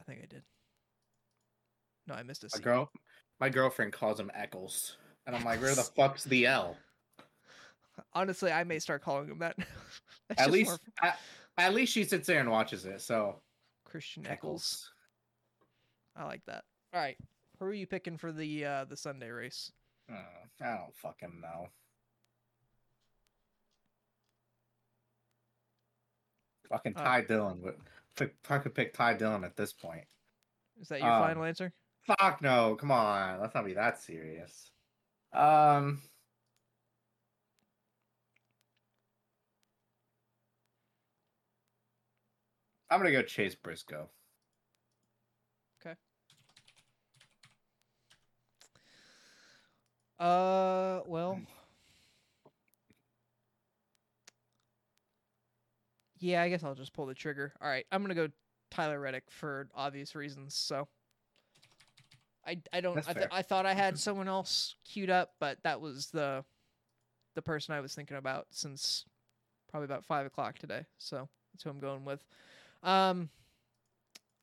[0.00, 0.42] I think I did.
[2.06, 2.90] No, I missed a my girl
[3.40, 6.76] my girlfriend calls him eccles and i'm like where the fuck's the l
[8.12, 9.56] Honestly, I may start calling him that.
[10.38, 11.18] At least more at,
[11.58, 13.40] at least she sits there and watches it so
[13.84, 14.32] Christian Eccles.
[14.34, 14.90] eccles
[16.16, 16.64] I like that.
[16.92, 17.16] All right.
[17.58, 19.70] Who are you picking for the uh, the Sunday race?
[20.10, 20.16] Uh,
[20.60, 21.68] I don't fucking know.
[26.68, 27.80] Fucking Uh, Ty Dillon would
[28.16, 30.06] pick- fucking pick Ty Dillon at this point.
[30.80, 31.72] Is that your Um, final answer?
[32.02, 34.70] Fuck no, come on, let's not be that serious.
[35.32, 36.02] Um,
[42.90, 44.08] I'm gonna go Chase Briscoe.
[45.80, 45.96] Okay.
[50.18, 51.40] Uh, well,
[56.24, 57.52] Yeah, I guess I'll just pull the trigger.
[57.60, 58.28] All right, I'm gonna go
[58.70, 60.54] Tyler Reddick for obvious reasons.
[60.54, 60.88] So
[62.46, 65.82] I I don't I, th- I thought I had someone else queued up, but that
[65.82, 66.42] was the
[67.34, 69.04] the person I was thinking about since
[69.70, 70.86] probably about five o'clock today.
[70.96, 72.24] So that's who I'm going with.
[72.82, 73.28] Um,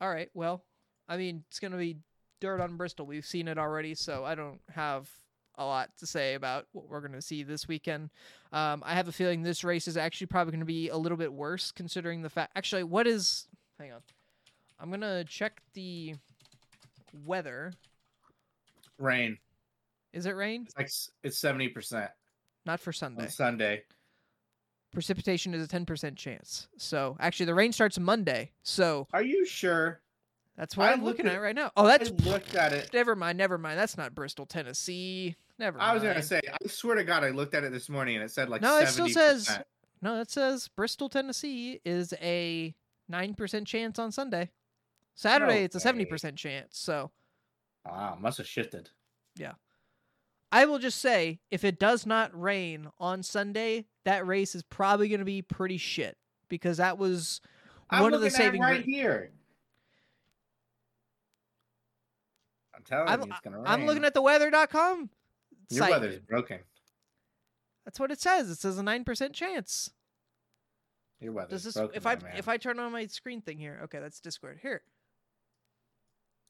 [0.00, 0.30] all right.
[0.34, 0.62] Well,
[1.08, 1.96] I mean, it's gonna be
[2.40, 3.06] dirt on Bristol.
[3.06, 5.10] We've seen it already, so I don't have
[5.56, 8.10] a lot to say about what we're gonna see this weekend.
[8.52, 11.16] Um, I have a feeling this race is actually probably going to be a little
[11.18, 12.52] bit worse, considering the fact.
[12.56, 13.46] Actually, what is?
[13.78, 14.00] Hang on,
[14.80, 16.14] I'm gonna check the
[17.24, 17.72] weather.
[18.98, 19.38] Rain.
[20.12, 20.62] Is it rain?
[20.66, 20.90] It's like
[21.24, 22.10] it's seventy percent
[22.66, 23.22] Not for Sunday.
[23.24, 23.82] on Sunday.
[24.92, 26.68] Precipitation is a 10% chance.
[26.76, 28.50] So actually, the rain starts Monday.
[28.62, 30.02] So Are you sure?
[30.54, 31.72] that's what I I'm looking at- at right now.
[31.78, 32.90] Oh, I that's looked at it.
[32.92, 33.38] never mind.
[33.38, 33.78] Never mind.
[33.78, 35.34] That's not Bristol, Tennessee.
[35.58, 35.80] Never.
[35.80, 38.24] I was gonna say, I swear to God, I looked at it this morning and
[38.24, 39.48] it said like No, it still says-
[40.00, 42.74] No, that says Bristol, Tennessee is a
[43.10, 44.50] 9% chance on Sunday.
[45.14, 46.78] Saturday, it's a 70% chance.
[46.78, 47.10] So
[47.84, 48.90] Wow, must have shifted.
[49.36, 49.52] Yeah.
[50.50, 55.08] I will just say if it does not rain on Sunday, that race is probably
[55.08, 56.16] going to be pretty shit
[56.48, 57.40] because that was
[57.90, 59.30] I'm one of the saving right gra- here.
[62.74, 63.66] I'm telling I'm- you, it's gonna rain.
[63.66, 65.10] I'm looking at the weather.com
[65.72, 65.90] your site.
[65.90, 66.58] weather's broken.
[67.84, 68.48] That's what it says.
[68.50, 69.90] It says a 9% chance.
[71.20, 71.96] Your weather's Does this broken.
[71.96, 72.32] if I man.
[72.36, 73.80] if I turn on my screen thing here?
[73.84, 74.58] Okay, that's Discord.
[74.60, 74.82] Here.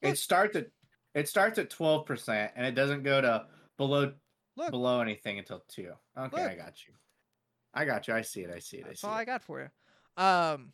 [0.00, 0.68] it starts at
[1.14, 3.46] it starts at twelve percent and it doesn't go to
[3.76, 4.12] below
[4.56, 4.70] Look.
[4.70, 5.92] below anything until two.
[6.18, 6.94] Okay, I got you.
[7.74, 8.14] I got you.
[8.14, 8.50] I see it.
[8.54, 8.84] I see it.
[8.84, 10.22] I That's see all I got for you.
[10.22, 10.72] Um,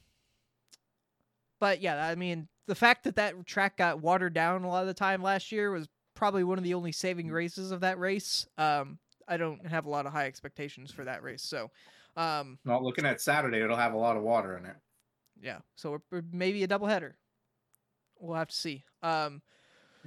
[1.61, 4.87] but yeah, I mean, the fact that that track got watered down a lot of
[4.87, 5.89] the time last year was
[6.19, 8.49] probably one of the only saving graces of that race.
[8.59, 8.99] Um,
[9.29, 11.71] I don't have a lot of high expectations for that race, so
[12.17, 14.75] um, Well, looking at Saturday, it'll have a lot of water in it.
[15.41, 17.17] yeah, so we're, we're maybe a double header.
[18.19, 18.83] We'll have to see.
[19.01, 19.43] Um,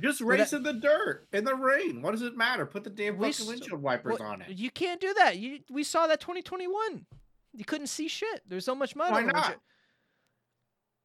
[0.01, 2.01] Just that- race in the dirt in the rain.
[2.01, 2.65] What does it matter?
[2.65, 4.49] Put the damn fucking windshield wipers well, on it.
[4.49, 5.37] You can't do that.
[5.37, 7.05] You we saw that 2021.
[7.53, 8.41] You couldn't see shit.
[8.45, 9.13] There's so much mud.
[9.13, 9.55] Why not?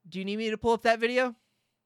[0.09, 1.37] Do you need me to pull up that video?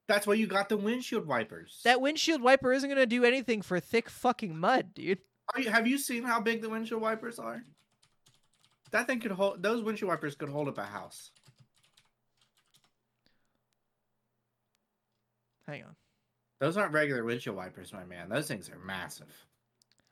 [0.07, 1.81] That's why you got the windshield wipers.
[1.83, 5.19] That windshield wiper isn't gonna do anything for thick fucking mud, dude.
[5.53, 7.63] Are you, have you seen how big the windshield wipers are?
[8.91, 9.63] That thing could hold.
[9.63, 11.31] Those windshield wipers could hold up a house.
[15.67, 15.95] Hang on.
[16.59, 18.29] Those aren't regular windshield wipers, my man.
[18.29, 19.33] Those things are massive.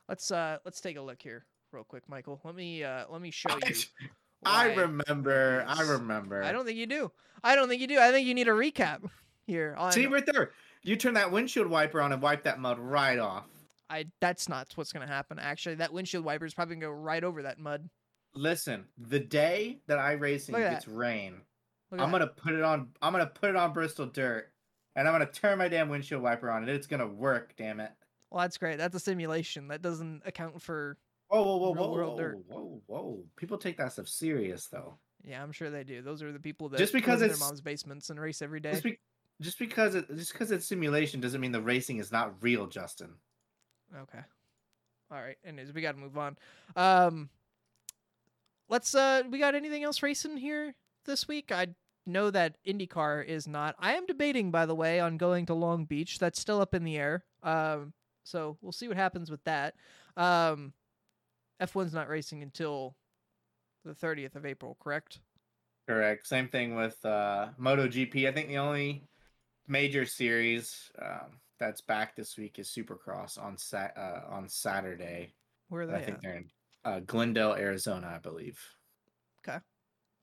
[0.08, 2.40] Let's uh let's take a look here real quick, Michael.
[2.44, 3.76] Let me uh let me show you.
[4.46, 5.66] I remember.
[5.68, 6.42] I remember.
[6.44, 7.12] I don't think you do.
[7.44, 8.00] I don't think you do.
[8.00, 9.02] I think you need a recap
[9.50, 10.52] here on see right there.
[10.84, 13.46] You turn that windshield wiper on and wipe that mud right off.
[13.90, 15.40] I that's not what's gonna happen.
[15.40, 17.90] Actually, that windshield wiper is probably gonna go right over that mud.
[18.36, 21.42] Listen, the day that I race and Look it gets rain,
[21.92, 22.90] Look I'm gonna put it on.
[23.02, 24.52] I'm gonna put it on Bristol dirt,
[24.96, 27.56] and I'm gonna turn my damn windshield wiper on, and it's gonna work.
[27.58, 27.92] Damn it!
[28.30, 28.78] Well, that's great.
[28.78, 29.70] That's a simulation.
[29.70, 30.98] That doesn't account for.
[31.30, 32.38] Whoa, whoa, whoa, whoa, whoa, dirt.
[32.48, 33.24] whoa, whoa!
[33.36, 34.98] People take that stuff serious, though.
[35.24, 36.02] Yeah, I'm sure they do.
[36.02, 38.72] Those are the people that Just because it's- their mom's basements and race every day.
[38.72, 39.00] Just, be-
[39.42, 43.12] just because it, just because it's simulation doesn't mean the racing is not real, Justin.
[43.96, 44.20] Okay.
[45.12, 45.38] All right.
[45.46, 46.38] Anyways, we got to move on.
[46.76, 47.30] Um,
[48.68, 48.94] let's.
[48.94, 50.76] Uh, we got anything else racing here
[51.06, 51.52] this week?
[51.52, 51.68] I
[52.06, 53.76] know that IndyCar is not.
[53.80, 56.20] I am debating, by the way, on going to Long Beach.
[56.20, 57.24] That's still up in the air.
[57.44, 59.76] Um, so we'll see what happens with that.
[60.18, 60.74] Um,
[61.62, 62.96] F1's not racing until
[63.86, 65.20] the 30th of April, correct?
[65.88, 66.28] Correct.
[66.28, 68.28] Same thing with uh, MotoGP.
[68.28, 69.04] I think the only
[69.70, 75.34] major series um, that's back this week is Supercross on sat uh, on Saturday.
[75.70, 76.22] Where are they I think at?
[76.24, 76.50] they're in
[76.84, 78.60] uh, Glendale, Arizona, I believe.
[79.48, 79.58] Okay,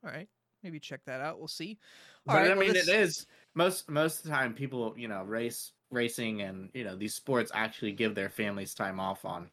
[0.05, 0.29] all right.
[0.63, 1.39] Maybe check that out.
[1.39, 1.79] We'll see.
[2.27, 4.95] All But right, I well, mean, this- it is most most of the time people
[4.99, 9.25] you know race racing and you know these sports actually give their families time off
[9.25, 9.49] on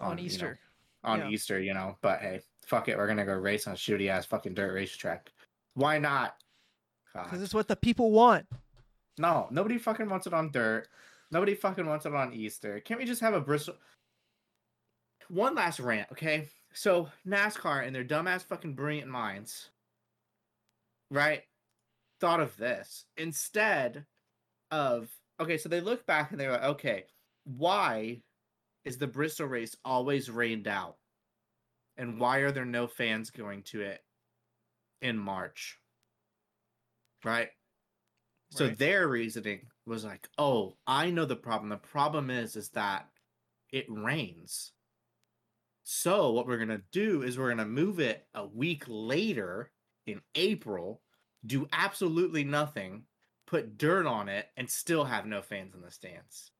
[0.00, 0.58] on you know, Easter.
[1.02, 1.28] on Yeah.
[1.30, 1.96] Easter, you know.
[2.00, 5.32] But hey, fuck it, we're gonna go race on a shitty ass fucking dirt racetrack.
[5.74, 6.36] Why not?
[7.14, 8.46] Because it's what the people want.
[9.18, 10.88] No, nobody fucking wants it on dirt.
[11.30, 12.80] Nobody fucking wants it on Easter.
[12.80, 13.74] Can't we just have a Bristol?
[15.28, 16.48] One last rant, okay?
[16.72, 19.70] So NASCAR and their dumbass fucking brilliant minds,
[21.10, 21.42] right?
[22.20, 24.06] Thought of this instead
[24.70, 25.08] of
[25.40, 25.58] okay.
[25.58, 27.04] So they look back and they're like, okay,
[27.44, 28.22] why
[28.84, 30.96] is the Bristol race always rained out,
[31.96, 34.02] and why are there no fans going to it
[35.02, 35.78] in March?
[37.24, 37.50] Right.
[38.50, 38.76] So Right.
[38.76, 41.70] their reasoning was like, "Oh, I know the problem.
[41.70, 43.10] The problem is is that
[43.70, 44.74] it rains.
[45.82, 49.72] So what we're going to do is we're going to move it a week later
[50.06, 51.02] in April,
[51.44, 53.06] do absolutely nothing,
[53.46, 56.52] put dirt on it, and still have no fans in the stands.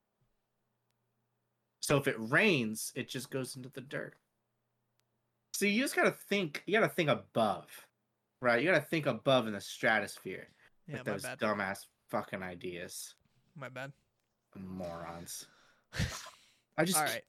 [1.80, 4.16] So if it rains, it just goes into the dirt.
[5.52, 6.62] So you just gotta think.
[6.66, 7.86] You gotta think above,
[8.40, 8.62] right?
[8.62, 10.54] You gotta think above in the stratosphere
[10.88, 11.38] Yeah, with those bad.
[11.38, 13.14] dumbass fucking ideas,
[13.56, 13.92] My bad.
[14.56, 15.46] morons.
[16.78, 17.22] I just All right.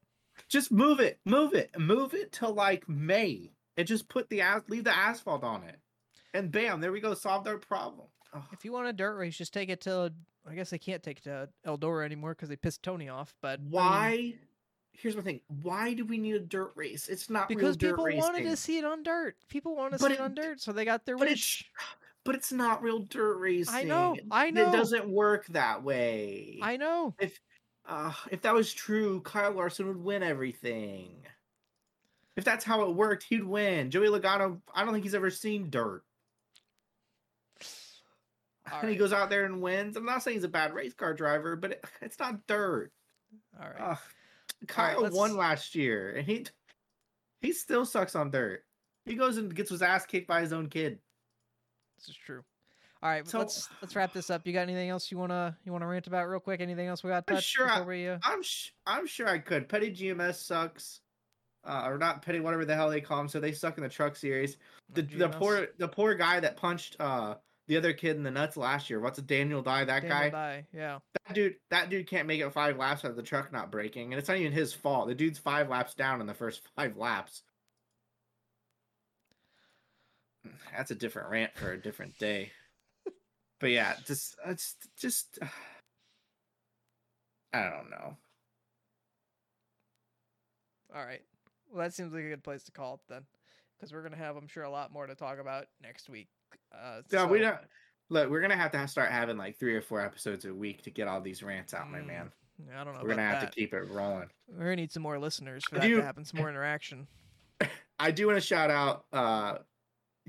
[0.47, 4.61] just move it, move it, move it to like May, and just put the as
[4.69, 5.79] leave the asphalt on it,
[6.33, 8.07] and bam, there we go, solved our problem.
[8.53, 10.13] If you want a dirt race, just take it to.
[10.49, 13.35] I guess they can't take it to Eldora anymore because they pissed Tony off.
[13.41, 14.33] But I mean, Why?
[14.93, 15.41] Here's my thing.
[15.61, 17.07] Why do we need a dirt race?
[17.07, 19.35] It's not because people wanted to see it on dirt.
[19.47, 21.33] People want to But see it it- on dirt, so they got their but it's
[21.33, 21.71] wish.
[22.29, 23.73] But it's not real dirt racing.
[23.73, 24.69] I know, I know.
[24.69, 26.59] It doesn't work that way.
[26.61, 27.15] I know.
[27.87, 31.25] uh, if that was true, Kyle Larson would win everything.
[32.37, 33.89] If that's how it worked, he'd win.
[33.89, 36.03] Joey Logano, I don't think he's ever seen dirt.
[38.71, 39.97] All and he goes out there and wins.
[39.97, 42.91] I'm not saying he's a bad race car driver, but it, it's not dirt.
[43.59, 43.89] All right.
[43.89, 43.97] Ugh.
[44.67, 46.45] Kyle won last year, and he
[47.41, 48.65] he still sucks on dirt.
[49.05, 50.99] He goes and gets his ass kicked by his own kid.
[51.99, 52.43] This is true.
[53.01, 54.45] All right, So- let's let's wrap this up.
[54.45, 56.59] You got anything else you wanna you wanna rant about real quick?
[56.61, 58.19] Anything else we got to touch sure, I, we, uh...
[58.23, 59.69] I'm sh- I'm sure I could.
[59.69, 60.99] Petty GMS sucks,
[61.63, 63.29] uh, or not Petty, whatever the hell they call them.
[63.29, 64.57] So they suck in the truck series.
[64.93, 67.35] The the poor the poor guy that punched uh
[67.67, 68.99] the other kid in the nuts last year.
[68.99, 69.85] What's a Daniel Dye?
[69.85, 70.29] That Daniel guy.
[70.29, 70.99] Dye, yeah.
[71.27, 71.55] That dude.
[71.69, 74.27] That dude can't make it five laps out of the truck not breaking, and it's
[74.27, 75.07] not even his fault.
[75.07, 77.43] The dude's five laps down in the first five laps.
[80.75, 82.51] That's a different rant for a different day.
[83.59, 85.39] but yeah, just it's just
[87.53, 88.15] I don't know.
[90.95, 91.21] All right.
[91.71, 93.21] Well, that seems like a good place to call it then,
[93.77, 96.27] because we're gonna have, I'm sure, a lot more to talk about next week.
[96.73, 97.57] Uh, Yeah, we don't
[98.09, 98.29] look.
[98.29, 101.07] We're gonna have to start having like three or four episodes a week to get
[101.07, 102.31] all these rants out, my Mm, man.
[102.67, 103.01] Yeah, I don't know.
[103.03, 103.51] We're gonna have that.
[103.51, 104.29] to keep it rolling.
[104.47, 106.25] We're gonna need some more listeners for that do- to happen.
[106.25, 107.07] Some more interaction.
[107.99, 109.59] I do want to shout out uh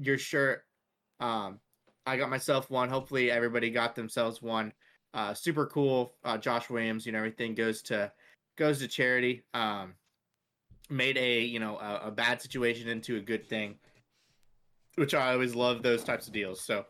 [0.00, 0.62] your shirt.
[1.20, 1.60] Um,
[2.06, 2.88] I got myself one.
[2.88, 4.72] Hopefully, everybody got themselves one.
[5.12, 6.14] Uh, super cool.
[6.24, 8.10] Uh, Josh Williams, you know, everything goes to
[8.56, 9.44] goes to charity.
[9.54, 9.94] Um,
[10.88, 13.76] made a you know a, a bad situation into a good thing,
[14.96, 16.60] which I always love those types of deals.
[16.60, 16.86] So,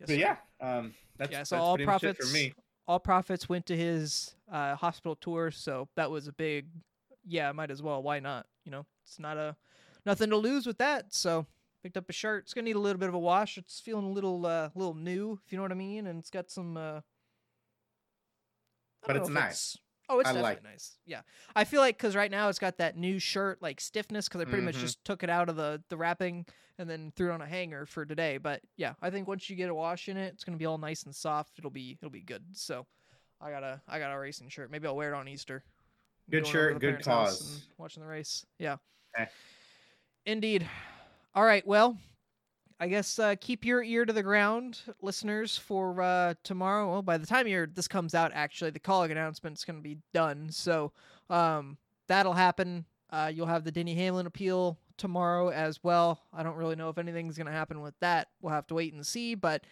[0.00, 1.42] Yes, but yeah, um, that's, yeah.
[1.42, 2.54] So that's all pretty much it profits, for me.
[2.86, 5.50] all profits went to his uh, hospital tour.
[5.50, 6.66] So that was a big,
[7.26, 7.50] yeah.
[7.52, 8.02] Might as well.
[8.02, 8.46] Why not?
[8.64, 9.56] You know, it's not a
[10.04, 11.14] nothing to lose with that.
[11.14, 11.46] So
[11.84, 12.44] picked up a shirt.
[12.44, 13.58] It's gonna need a little bit of a wash.
[13.58, 16.06] It's feeling a little, uh, little new, if you know what I mean.
[16.06, 16.76] And it's got some.
[16.78, 17.00] Uh,
[19.06, 19.76] But it's nice.
[20.08, 20.96] Oh, it's I definitely like nice.
[21.04, 21.20] Yeah,
[21.54, 24.44] I feel like because right now it's got that new shirt like stiffness because I
[24.44, 24.80] pretty much Mhm.
[24.80, 26.46] just took it out of the the wrapping
[26.78, 28.38] and then threw it on a hanger for today.
[28.38, 30.78] But yeah, I think once you get a wash in it, it's gonna be all
[30.78, 31.58] nice and soft.
[31.58, 32.44] It'll be it'll be good.
[32.56, 32.86] So
[33.42, 34.70] I got a I got a racing shirt.
[34.70, 35.62] Maybe I'll wear it on Easter.
[36.30, 37.66] Good Going shirt, good cause.
[37.76, 38.46] Watching the race.
[38.58, 38.76] Yeah.
[39.14, 39.30] Okay.
[40.24, 40.68] Indeed.
[41.36, 41.66] All right.
[41.66, 41.98] Well,
[42.78, 46.88] I guess uh, keep your ear to the ground, listeners, for uh, tomorrow.
[46.92, 49.98] Well, by the time you're, this comes out, actually, the Kaulig announcement's going to be
[50.12, 50.48] done.
[50.50, 50.92] So
[51.28, 51.76] um,
[52.06, 52.84] that'll happen.
[53.10, 56.20] Uh, you'll have the Denny Hamlin appeal tomorrow as well.
[56.32, 58.28] I don't really know if anything's going to happen with that.
[58.40, 59.34] We'll have to wait and see.
[59.34, 59.64] But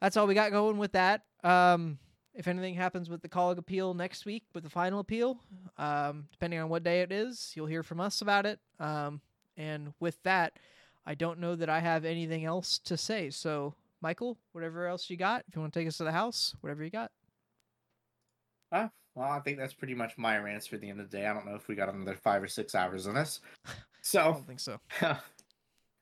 [0.00, 1.24] that's all we got going with that.
[1.44, 1.98] Um,
[2.32, 5.40] if anything happens with the Kaulig appeal next week with the final appeal,
[5.76, 8.60] um, depending on what day it is, you'll hear from us about it.
[8.80, 9.20] Um,
[9.58, 10.58] and with that,
[11.06, 13.30] I don't know that I have anything else to say.
[13.30, 16.54] So, Michael, whatever else you got, if you want to take us to the house,
[16.60, 17.10] whatever you got.
[19.16, 21.26] Well, I think that's pretty much my rants for the end of the day.
[21.26, 23.40] I don't know if we got another five or six hours on this.
[23.66, 23.70] I
[24.02, 24.78] So don't think so.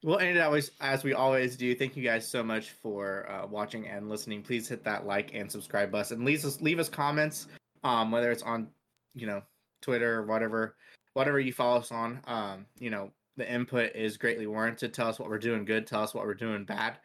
[0.02, 1.76] we'll end it always as we always do.
[1.76, 4.42] Thank you guys so much for uh, watching and listening.
[4.42, 6.24] Please hit that like and subscribe button.
[6.24, 7.46] Leave us leave us comments,
[7.84, 8.66] um, whether it's on
[9.14, 9.42] you know
[9.80, 10.74] Twitter or whatever,
[11.12, 12.20] whatever you follow us on.
[12.26, 14.94] Um, you know the input is greatly warranted.
[14.94, 15.86] Tell us what we're doing good.
[15.86, 16.98] Tell us what we're doing bad.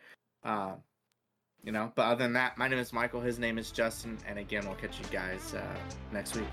[0.43, 0.75] Um,
[1.63, 3.21] you know, but other than that, my name is Michael.
[3.21, 5.75] His name is Justin, and again, we'll catch you guys uh,
[6.13, 6.47] next week.